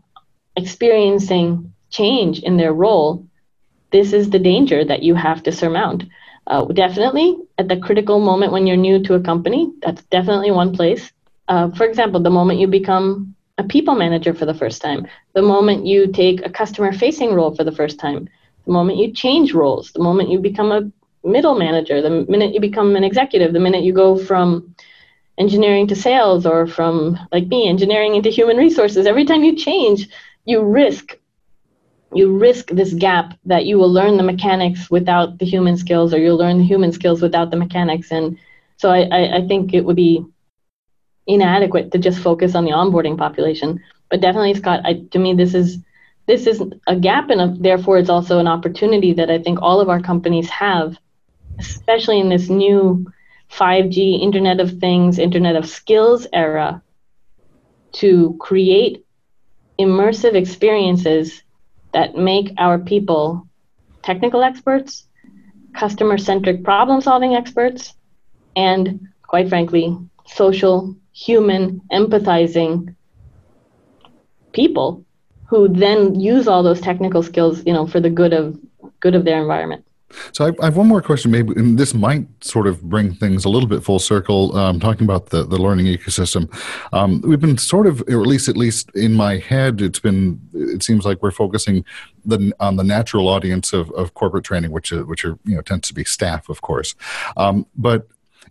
experiencing 0.58 1.74
change 1.90 2.40
in 2.40 2.58
their 2.58 2.74
role, 2.74 3.26
this 3.92 4.14
is 4.14 4.30
the 4.30 4.40
danger 4.52 4.84
that 4.86 5.04
you 5.04 5.16
have 5.16 5.42
to 5.44 5.52
surmount. 5.52 6.04
Uh, 6.48 6.66
definitely 6.66 7.38
at 7.58 7.68
the 7.70 7.78
critical 7.78 8.20
moment 8.20 8.52
when 8.52 8.68
you're 8.68 8.86
new 8.88 9.02
to 9.04 9.14
a 9.16 9.22
company, 9.32 9.72
that's 9.82 10.04
definitely 10.18 10.52
one 10.52 10.76
place. 10.76 11.12
Uh, 11.48 11.70
for 11.72 11.86
example, 11.86 12.20
the 12.22 12.38
moment 12.40 12.60
you 12.60 12.68
become 12.68 13.36
a 13.58 13.64
people 13.64 13.96
manager 13.96 14.34
for 14.34 14.46
the 14.46 14.54
first 14.62 14.82
time, 14.82 15.08
the 15.34 15.42
moment 15.42 15.86
you 15.86 16.12
take 16.12 16.46
a 16.46 16.50
customer 16.50 16.92
facing 16.92 17.34
role 17.34 17.56
for 17.56 17.64
the 17.64 17.72
first 17.80 18.00
time, 18.00 18.28
the 18.66 18.72
moment 18.72 18.98
you 18.98 19.14
change 19.14 19.54
roles, 19.54 19.92
the 19.92 20.04
moment 20.04 20.30
you 20.30 20.40
become 20.40 20.72
a 20.72 20.82
middle 21.24 21.56
manager, 21.56 22.02
the 22.02 22.26
minute 22.28 22.54
you 22.54 22.60
become 22.60 22.96
an 22.96 23.04
executive, 23.04 23.54
the 23.54 23.60
minute 23.60 23.84
you 23.84 23.94
go 23.94 24.18
from 24.18 24.76
engineering 25.42 25.88
to 25.88 25.96
sales 25.96 26.46
or 26.46 26.68
from 26.68 27.18
like 27.36 27.48
me 27.48 27.70
engineering 27.70 28.16
into 28.16 28.30
human 28.30 28.58
resources. 28.58 29.08
Every 29.08 29.26
time 29.26 29.44
you 29.44 29.56
change 29.56 30.08
you 30.46 30.62
risk 30.64 31.18
you 32.14 32.26
risk 32.38 32.66
this 32.70 32.94
gap 32.94 33.34
that 33.46 33.66
you 33.66 33.78
will 33.80 33.92
learn 33.92 34.18
the 34.18 34.24
mechanics 34.32 34.90
without 34.92 35.40
the 35.40 35.46
human 35.46 35.78
skills 35.78 36.14
or 36.14 36.20
you'll 36.20 36.38
learn 36.38 36.60
the 36.60 36.72
human 36.74 36.92
skills 36.92 37.22
without 37.22 37.52
the 37.52 37.58
mechanics. 37.58 38.12
And 38.12 38.38
so 38.78 38.90
i, 38.92 39.02
I, 39.20 39.38
I 39.38 39.48
think 39.48 39.74
it 39.74 39.86
would 39.86 39.96
be 39.96 40.24
inadequate 41.28 41.92
to 41.92 42.00
just 42.00 42.20
focus 42.20 42.56
on 42.56 42.66
the 42.66 42.72
onboarding 42.72 43.18
population. 43.18 43.80
But 44.10 44.22
definitely 44.22 44.56
scott 44.56 44.82
I, 44.86 45.02
to 45.12 45.20
me 45.20 45.34
this 45.34 45.54
is 45.54 45.78
this 46.28 46.48
is 46.48 46.62
a 46.88 46.96
gap 46.96 47.30
and 47.30 47.64
therefore 47.64 47.98
it's 47.98 48.10
also 48.10 48.40
an 48.40 48.48
opportunity 48.48 49.14
that 49.14 49.30
i 49.32 49.40
think 49.40 49.60
all 49.62 49.80
of 49.82 49.90
our 49.90 50.02
companies 50.02 50.50
have 50.50 50.98
especially 51.60 52.20
in 52.20 52.30
this 52.30 52.50
new 52.50 53.06
5G, 53.52 54.22
Internet 54.22 54.60
of 54.60 54.80
Things, 54.80 55.20
Internet 55.20 55.56
of 55.56 55.68
Skills 55.68 56.28
era 56.34 56.82
to 57.94 58.38
create 58.40 59.06
immersive 59.80 60.36
experiences 60.36 61.44
that 61.94 62.16
make 62.16 62.54
our 62.58 62.80
people 62.80 63.48
technical 64.04 64.44
experts, 64.44 65.08
customer 65.74 66.18
centric 66.18 66.64
problem 66.64 67.02
solving 67.02 67.36
experts, 67.36 67.94
and 68.56 69.08
quite 69.24 69.50
frankly, 69.50 69.98
social, 70.26 70.96
human, 71.14 71.82
empathizing 71.92 72.96
people 74.54 75.04
who 75.48 75.68
then 75.68 76.20
use 76.20 76.48
all 76.48 76.64
those 76.64 76.82
technical 76.82 77.22
skills, 77.22 77.66
you 77.66 77.74
know, 77.74 77.86
for 77.86 78.00
the 78.00 78.10
good 78.10 78.34
of 78.34 78.58
good 79.00 79.16
of 79.16 79.26
their 79.26 79.42
environment. 79.42 79.86
So 80.34 80.46
I, 80.48 80.52
I, 80.62 80.66
have 80.66 80.78
one 80.78 80.88
more 80.88 81.02
question, 81.02 81.32
maybe, 81.32 81.54
and 81.56 81.78
this 81.78 81.94
might 81.94 82.28
sort 82.44 82.68
of 82.68 82.82
bring 82.84 83.14
things 83.14 83.46
a 83.46 83.50
little 83.50 83.68
bit 83.68 83.84
full 83.84 84.00
circle. 84.00 84.56
Um, 84.56 84.80
talking 84.80 85.04
about 85.06 85.28
the, 85.28 85.44
the 85.44 85.58
learning 85.58 85.86
ecosystem, 85.86 86.52
um, 86.94 87.22
we've 87.22 87.40
been 87.40 87.58
sort 87.58 87.88
of, 87.88 88.02
or 88.08 88.22
at 88.22 88.28
least 88.28 88.48
at 88.50 88.58
least 88.58 88.90
in 88.96 89.14
my 89.14 89.38
head, 89.38 89.82
it's 89.82 90.00
been. 90.00 90.40
It 90.54 90.84
seems 90.84 91.06
like 91.06 91.22
we're 91.22 91.32
focusing 91.32 91.86
the, 92.26 92.54
on 92.60 92.76
the 92.76 92.84
natural 92.84 93.28
audience 93.28 93.74
of, 93.74 93.92
of 93.92 94.14
corporate 94.14 94.44
training, 94.44 94.72
which 94.72 94.92
is, 94.92 95.04
which 95.06 95.26
are 95.26 95.38
you 95.46 95.56
know 95.56 95.62
tends 95.62 95.88
to 95.90 95.94
be 95.94 96.04
staff, 96.04 96.50
of 96.50 96.62
course, 96.62 96.96
um, 97.38 97.66
but 97.76 98.08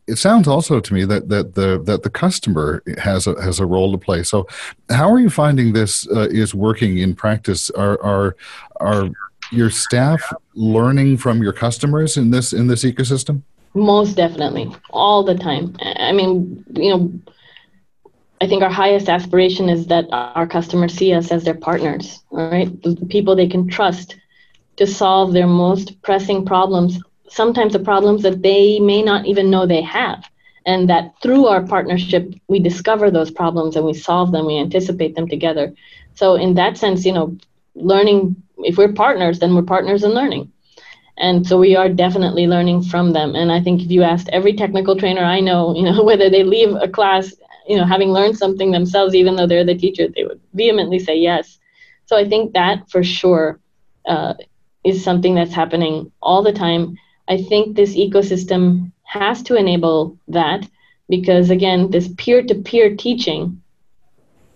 it 0.07 0.19
sounds 0.19 0.49
also 0.49 0.81
to 0.81 0.95
me 0.95 1.05
that 1.05 1.29
that 1.29 1.55
the 1.55 1.81
that 1.85 2.03
the 2.03 2.11
customer 2.11 2.83
has 2.99 3.27
a 3.27 3.41
has 3.41 3.61
a 3.61 3.67
role 3.67 3.93
to 3.93 3.99
play. 3.99 4.23
So, 4.23 4.47
how 4.91 5.11
are 5.11 5.21
you 5.21 5.31
finding 5.31 5.73
this 5.73 6.09
uh, 6.09 6.29
is 6.31 6.55
working 6.55 6.99
in 6.99 7.15
practice? 7.15 7.71
Are 7.71 8.03
are 8.03 8.37
are 8.81 9.11
your 9.51 9.71
staff 9.71 10.23
learning 10.55 11.17
from 11.17 11.43
your 11.43 11.53
customers 11.53 12.17
in 12.17 12.31
this 12.31 12.53
in 12.53 12.67
this 12.67 12.85
ecosystem? 12.85 13.43
Most 13.75 14.17
definitely, 14.17 14.71
all 14.91 15.23
the 15.23 15.37
time. 15.37 15.77
I 15.81 16.13
mean, 16.13 16.65
you 16.75 16.91
know, 16.91 17.13
I 18.41 18.47
think 18.47 18.63
our 18.63 18.71
highest 18.71 19.09
aspiration 19.09 19.69
is 19.69 19.87
that 19.87 20.07
our 20.11 20.47
customers 20.47 20.95
see 20.95 21.13
us 21.13 21.31
as 21.31 21.45
their 21.45 21.55
partners, 21.55 22.23
right? 22.31 22.71
The 22.83 22.97
people 23.09 23.37
they 23.37 23.49
can 23.49 23.69
trust 23.69 24.17
to 24.77 24.87
solve 24.87 25.35
their 25.35 25.47
most 25.47 26.01
pressing 26.03 26.47
problems, 26.47 26.99
sometimes 27.29 27.75
the 27.75 27.79
problems 27.79 28.23
that 28.23 28.43
they 28.43 28.81
may 28.81 29.03
not 29.03 29.27
even 29.27 29.51
know 29.51 29.67
they 29.67 29.83
have. 29.83 30.25
And 30.67 30.89
that 30.89 31.15
through 31.23 31.47
our 31.47 31.63
partnership, 31.67 32.35
we 32.49 32.61
discover 32.61 33.11
those 33.11 33.31
problems 33.31 33.77
and 33.77 33.85
we 33.85 33.95
solve 33.95 34.33
them, 34.33 34.47
we 34.47 34.59
anticipate 34.59 35.15
them 35.15 35.29
together. 35.29 35.75
So, 36.15 36.35
in 36.35 36.55
that 36.55 36.77
sense, 36.77 37.05
you 37.05 37.13
know, 37.13 37.37
learning 37.75 38.37
if 38.65 38.77
we're 38.79 38.93
partners 38.93 39.39
then 39.39 39.55
we're 39.55 39.63
partners 39.63 40.05
in 40.05 40.13
learning. 40.13 40.51
And 41.19 41.47
so 41.47 41.59
we 41.59 41.77
are 41.77 41.89
definitely 41.89 42.47
learning 42.47 42.83
from 42.83 43.13
them. 43.13 43.35
And 43.35 43.51
i 43.53 43.61
think 43.61 43.83
if 43.83 43.91
you 43.91 44.03
asked 44.03 44.29
every 44.33 44.55
technical 44.55 44.97
trainer 44.97 45.23
i 45.25 45.41
know 45.41 45.75
you 45.77 45.83
know 45.83 46.03
whether 46.11 46.29
they 46.31 46.43
leave 46.45 46.75
a 46.81 46.89
class 46.89 47.33
you 47.69 47.77
know 47.77 47.85
having 47.85 48.11
learned 48.11 48.37
something 48.39 48.71
themselves 48.71 49.15
even 49.15 49.37
though 49.37 49.47
they're 49.47 49.65
the 49.65 49.75
teacher 49.85 50.07
they 50.15 50.25
would 50.25 50.41
vehemently 50.55 50.99
say 50.99 51.17
yes. 51.17 51.59
So 52.07 52.17
i 52.17 52.29
think 52.29 52.53
that 52.55 52.89
for 52.91 53.03
sure 53.03 53.61
uh, 54.07 54.35
is 54.85 55.05
something 55.05 55.35
that's 55.35 55.55
happening 55.55 56.11
all 56.23 56.43
the 56.43 56.53
time. 56.53 56.97
I 57.29 57.37
think 57.39 57.77
this 57.77 57.97
ecosystem 57.97 58.91
has 59.05 59.43
to 59.43 59.57
enable 59.57 60.17
that 60.29 60.67
because 61.09 61.51
again 61.51 61.91
this 61.91 62.09
peer-to-peer 62.17 62.97
teaching 62.97 63.61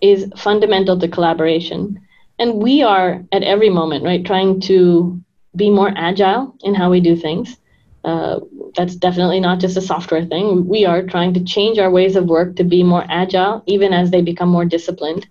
is 0.01 0.31
fundamental 0.37 0.97
to 0.99 1.07
collaboration 1.07 1.99
and 2.39 2.55
we 2.55 2.81
are 2.83 3.23
at 3.31 3.43
every 3.43 3.69
moment 3.69 4.03
right 4.03 4.25
trying 4.25 4.59
to 4.61 5.21
be 5.55 5.69
more 5.69 5.91
agile 5.95 6.55
in 6.63 6.73
how 6.75 6.89
we 6.89 6.99
do 6.99 7.15
things. 7.15 7.57
Uh, 8.03 8.39
that's 8.75 8.95
definitely 8.95 9.39
not 9.39 9.59
just 9.59 9.77
a 9.77 9.81
software 9.81 10.25
thing. 10.25 10.67
We 10.67 10.85
are 10.85 11.01
trying 11.03 11.33
to 11.33 11.43
change 11.43 11.79
our 11.79 11.89
ways 11.89 12.15
of 12.15 12.25
work 12.25 12.55
to 12.57 12.63
be 12.63 12.83
more 12.83 13.05
agile 13.09 13.63
even 13.65 13.93
as 13.93 14.11
they 14.11 14.21
become 14.21 14.49
more 14.49 14.65
disciplined. 14.65 15.27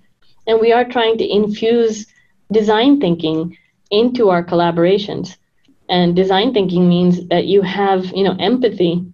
And 0.47 0.61
we 0.61 0.73
are 0.73 0.85
trying 0.85 1.19
to 1.19 1.29
infuse 1.31 2.07
design 2.53 3.01
thinking 3.01 3.57
into 3.91 4.31
our 4.31 4.45
collaborations. 4.45 5.37
And 5.89 6.17
design 6.17 6.53
thinking 6.53 6.89
means 6.89 7.27
that 7.29 7.47
you 7.47 7.63
have 7.63 8.07
you 8.15 8.25
know 8.25 8.37
empathy. 8.39 9.05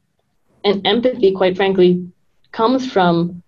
And 0.64 0.86
empathy 0.86 1.32
quite 1.32 1.56
frankly 1.56 2.06
comes 2.52 2.90
from 2.90 3.42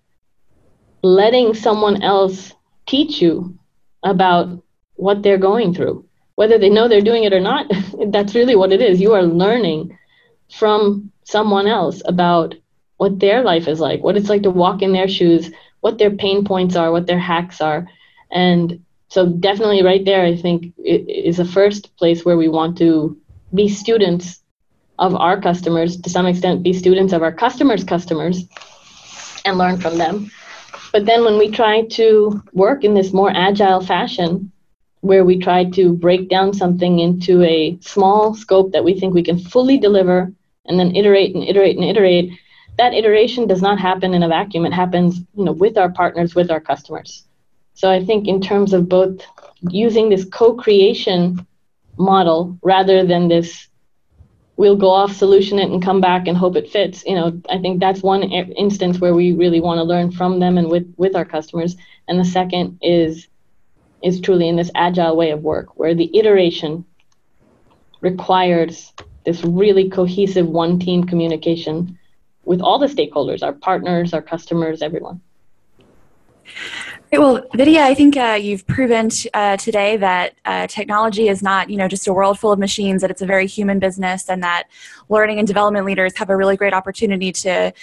letting 1.03 1.53
someone 1.53 2.01
else 2.01 2.53
teach 2.85 3.21
you 3.21 3.57
about 4.03 4.63
what 4.95 5.23
they're 5.23 5.37
going 5.37 5.73
through. 5.73 6.05
Whether 6.35 6.57
they 6.57 6.69
know 6.69 6.87
they're 6.87 7.01
doing 7.01 7.23
it 7.23 7.33
or 7.33 7.39
not, 7.39 7.71
that's 8.07 8.35
really 8.35 8.55
what 8.55 8.71
it 8.71 8.81
is. 8.81 9.01
You 9.01 9.13
are 9.13 9.23
learning 9.23 9.97
from 10.51 11.11
someone 11.23 11.67
else 11.67 12.01
about 12.05 12.55
what 12.97 13.19
their 13.19 13.43
life 13.43 13.67
is 13.67 13.79
like, 13.79 14.03
what 14.03 14.17
it's 14.17 14.29
like 14.29 14.43
to 14.43 14.49
walk 14.49 14.81
in 14.81 14.93
their 14.93 15.07
shoes, 15.07 15.51
what 15.81 15.97
their 15.97 16.11
pain 16.11 16.45
points 16.45 16.75
are, 16.75 16.91
what 16.91 17.07
their 17.07 17.19
hacks 17.19 17.59
are. 17.61 17.87
And 18.31 18.83
so, 19.09 19.27
definitely, 19.27 19.83
right 19.83 20.03
there, 20.03 20.23
I 20.25 20.35
think 20.35 20.73
it 20.77 21.07
is 21.09 21.37
the 21.37 21.45
first 21.45 21.95
place 21.97 22.25
where 22.25 22.37
we 22.37 22.47
want 22.47 22.77
to 22.79 23.17
be 23.53 23.69
students 23.69 24.41
of 24.97 25.15
our 25.15 25.39
customers, 25.39 25.99
to 26.01 26.09
some 26.09 26.25
extent, 26.25 26.63
be 26.63 26.73
students 26.73 27.13
of 27.13 27.21
our 27.21 27.31
customers' 27.31 27.83
customers 27.83 28.45
and 29.45 29.57
learn 29.57 29.77
from 29.77 29.97
them. 29.97 30.31
But 30.93 31.07
then 31.07 31.25
when 31.25 31.39
we 31.39 31.49
try 31.49 31.81
to 31.99 32.41
work 32.53 32.83
in 32.83 32.93
this 32.93 33.11
more 33.11 33.31
agile 33.35 33.81
fashion, 33.81 34.51
where 35.01 35.25
we 35.25 35.37
try 35.37 35.65
to 35.71 35.93
break 35.93 36.29
down 36.29 36.53
something 36.53 36.99
into 36.99 37.43
a 37.43 37.77
small 37.81 38.33
scope 38.35 38.71
that 38.71 38.85
we 38.85 38.97
think 38.97 39.13
we 39.13 39.23
can 39.23 39.37
fully 39.37 39.77
deliver 39.77 40.31
and 40.65 40.79
then 40.79 40.95
iterate 40.95 41.35
and 41.35 41.43
iterate 41.43 41.75
and 41.75 41.83
iterate, 41.83 42.31
that 42.77 42.93
iteration 42.93 43.47
does 43.47 43.61
not 43.61 43.79
happen 43.79 44.13
in 44.13 44.23
a 44.23 44.27
vacuum. 44.29 44.65
It 44.65 44.71
happens, 44.71 45.19
you 45.35 45.43
know, 45.43 45.51
with 45.51 45.77
our 45.77 45.91
partners, 45.91 46.35
with 46.35 46.49
our 46.49 46.61
customers. 46.61 47.25
So 47.73 47.91
I 47.91 48.05
think 48.05 48.27
in 48.27 48.39
terms 48.39 48.71
of 48.71 48.87
both 48.87 49.19
using 49.69 50.09
this 50.09 50.25
co-creation 50.25 51.45
model 51.97 52.57
rather 52.61 53.05
than 53.05 53.27
this 53.27 53.67
we'll 54.55 54.75
go 54.75 54.89
off 54.89 55.13
solution 55.13 55.59
it 55.59 55.71
and 55.71 55.83
come 55.83 55.99
back 55.99 56.27
and 56.27 56.37
hope 56.37 56.55
it 56.55 56.69
fits. 56.69 57.03
You 57.05 57.15
know 57.15 57.41
i 57.49 57.57
think 57.57 57.79
that's 57.79 58.01
one 58.01 58.23
instance 58.23 58.99
where 58.99 59.13
we 59.13 59.33
really 59.33 59.61
want 59.61 59.79
to 59.79 59.83
learn 59.83 60.11
from 60.11 60.39
them 60.39 60.57
and 60.57 60.69
with 60.69 60.93
with 60.97 61.15
our 61.15 61.25
customers. 61.25 61.75
And 62.07 62.19
the 62.19 62.25
second 62.25 62.79
is 62.81 63.27
is 64.03 64.19
truly 64.19 64.49
in 64.49 64.57
this 64.57 64.71
agile 64.75 65.15
way 65.15 65.31
of 65.31 65.41
work 65.41 65.77
where 65.79 65.95
the 65.95 66.15
iteration 66.17 66.85
requires 68.01 68.91
this 69.25 69.43
really 69.45 69.89
cohesive 69.89 70.47
one 70.47 70.77
team 70.77 71.05
communication 71.05 71.97
with 72.43 72.61
all 72.61 72.77
the 72.77 72.87
stakeholders 72.87 73.41
our 73.41 73.53
partners 73.53 74.13
our 74.13 74.21
customers 74.21 74.81
everyone 74.81 75.21
well, 77.17 77.45
Vidya, 77.53 77.81
I 77.81 77.93
think 77.93 78.17
uh, 78.17 78.37
you've 78.41 78.65
proven 78.65 79.09
t- 79.09 79.29
uh, 79.33 79.57
today 79.57 79.97
that 79.97 80.35
uh, 80.45 80.67
technology 80.67 81.27
is 81.27 81.43
not, 81.43 81.69
you 81.69 81.77
know, 81.77 81.87
just 81.87 82.07
a 82.07 82.13
world 82.13 82.39
full 82.39 82.51
of 82.51 82.59
machines. 82.59 83.01
That 83.01 83.11
it's 83.11 83.21
a 83.21 83.25
very 83.25 83.45
human 83.45 83.79
business, 83.79 84.29
and 84.29 84.41
that 84.43 84.63
learning 85.09 85.39
and 85.39 85.47
development 85.47 85.85
leaders 85.85 86.17
have 86.17 86.29
a 86.29 86.37
really 86.37 86.57
great 86.57 86.73
opportunity 86.73 87.31
to 87.31 87.73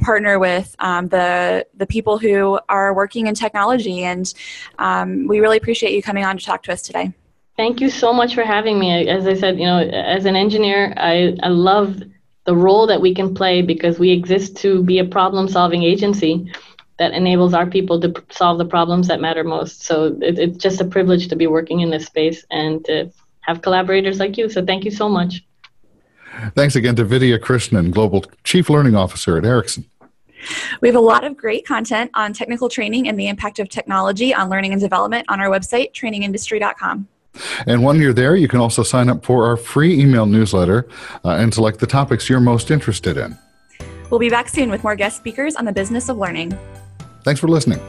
partner 0.00 0.38
with 0.38 0.74
um, 0.78 1.08
the 1.08 1.66
the 1.76 1.86
people 1.86 2.18
who 2.18 2.58
are 2.68 2.94
working 2.94 3.26
in 3.26 3.34
technology. 3.34 4.04
And 4.04 4.32
um, 4.78 5.26
we 5.26 5.40
really 5.40 5.56
appreciate 5.56 5.92
you 5.92 6.02
coming 6.02 6.24
on 6.24 6.38
to 6.38 6.44
talk 6.44 6.62
to 6.64 6.72
us 6.72 6.82
today. 6.82 7.12
Thank 7.56 7.80
you 7.80 7.90
so 7.90 8.12
much 8.12 8.34
for 8.34 8.44
having 8.44 8.78
me. 8.78 9.08
As 9.08 9.26
I 9.26 9.34
said, 9.34 9.58
you 9.58 9.66
know, 9.66 9.78
as 9.78 10.24
an 10.24 10.36
engineer, 10.36 10.94
I, 10.96 11.36
I 11.42 11.48
love 11.48 12.00
the 12.44 12.54
role 12.54 12.86
that 12.86 13.00
we 13.00 13.12
can 13.14 13.34
play 13.34 13.62
because 13.62 13.98
we 13.98 14.10
exist 14.10 14.56
to 14.58 14.82
be 14.84 15.00
a 15.00 15.04
problem 15.04 15.48
solving 15.48 15.82
agency 15.82 16.50
that 16.98 17.12
enables 17.12 17.54
our 17.54 17.66
people 17.66 18.00
to 18.00 18.12
solve 18.30 18.58
the 18.58 18.64
problems 18.64 19.08
that 19.08 19.20
matter 19.20 19.44
most. 19.44 19.82
So 19.82 20.16
it, 20.20 20.38
it's 20.38 20.58
just 20.58 20.80
a 20.80 20.84
privilege 20.84 21.28
to 21.28 21.36
be 21.36 21.46
working 21.46 21.80
in 21.80 21.90
this 21.90 22.06
space 22.06 22.44
and 22.50 22.84
to 22.86 23.10
have 23.40 23.62
collaborators 23.62 24.18
like 24.18 24.36
you. 24.36 24.48
So 24.48 24.64
thank 24.64 24.84
you 24.84 24.90
so 24.90 25.08
much. 25.08 25.44
Thanks 26.54 26.76
again 26.76 26.96
to 26.96 27.04
Vidya 27.04 27.38
Krishnan, 27.38 27.90
Global 27.90 28.24
Chief 28.44 28.68
Learning 28.68 28.94
Officer 28.94 29.36
at 29.38 29.44
Ericsson. 29.44 29.88
We 30.80 30.88
have 30.88 30.94
a 30.94 31.00
lot 31.00 31.24
of 31.24 31.36
great 31.36 31.66
content 31.66 32.10
on 32.14 32.32
technical 32.32 32.68
training 32.68 33.08
and 33.08 33.18
the 33.18 33.28
impact 33.28 33.58
of 33.58 33.68
technology 33.68 34.32
on 34.32 34.48
learning 34.48 34.72
and 34.72 34.80
development 34.80 35.26
on 35.28 35.40
our 35.40 35.48
website, 35.48 35.92
trainingindustry.com. 35.92 37.08
And 37.66 37.82
when 37.82 38.00
you're 38.00 38.12
there, 38.12 38.36
you 38.36 38.48
can 38.48 38.60
also 38.60 38.82
sign 38.82 39.08
up 39.08 39.24
for 39.24 39.46
our 39.46 39.56
free 39.56 40.00
email 40.00 40.26
newsletter 40.26 40.88
uh, 41.24 41.30
and 41.30 41.52
select 41.52 41.80
the 41.80 41.86
topics 41.86 42.28
you're 42.28 42.40
most 42.40 42.70
interested 42.70 43.16
in. 43.16 43.36
We'll 44.10 44.20
be 44.20 44.30
back 44.30 44.48
soon 44.48 44.70
with 44.70 44.82
more 44.82 44.96
guest 44.96 45.16
speakers 45.18 45.54
on 45.56 45.64
the 45.64 45.72
business 45.72 46.08
of 46.08 46.16
learning. 46.16 46.56
Thanks 47.22 47.40
for 47.40 47.48
listening. 47.48 47.80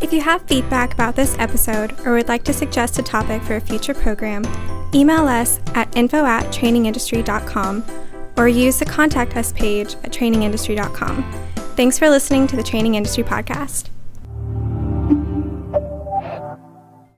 If 0.00 0.12
you 0.12 0.20
have 0.20 0.42
feedback 0.42 0.94
about 0.94 1.16
this 1.16 1.36
episode 1.38 1.94
or 2.06 2.12
would 2.14 2.28
like 2.28 2.44
to 2.44 2.52
suggest 2.52 2.98
a 2.98 3.02
topic 3.02 3.42
for 3.42 3.56
a 3.56 3.60
future 3.60 3.94
program, 3.94 4.44
email 4.94 5.26
us 5.26 5.60
at 5.74 5.94
info 5.96 6.24
at 6.24 6.46
trainingindustry.com 6.46 7.84
or 8.36 8.48
use 8.48 8.78
the 8.78 8.84
contact 8.84 9.36
us 9.36 9.52
page 9.52 9.94
at 10.04 10.12
trainingindustry.com. 10.12 11.24
Thanks 11.76 11.98
for 11.98 12.08
listening 12.08 12.46
to 12.46 12.56
the 12.56 12.62
Training 12.62 12.94
Industry 12.94 13.24
Podcast. 13.24 13.90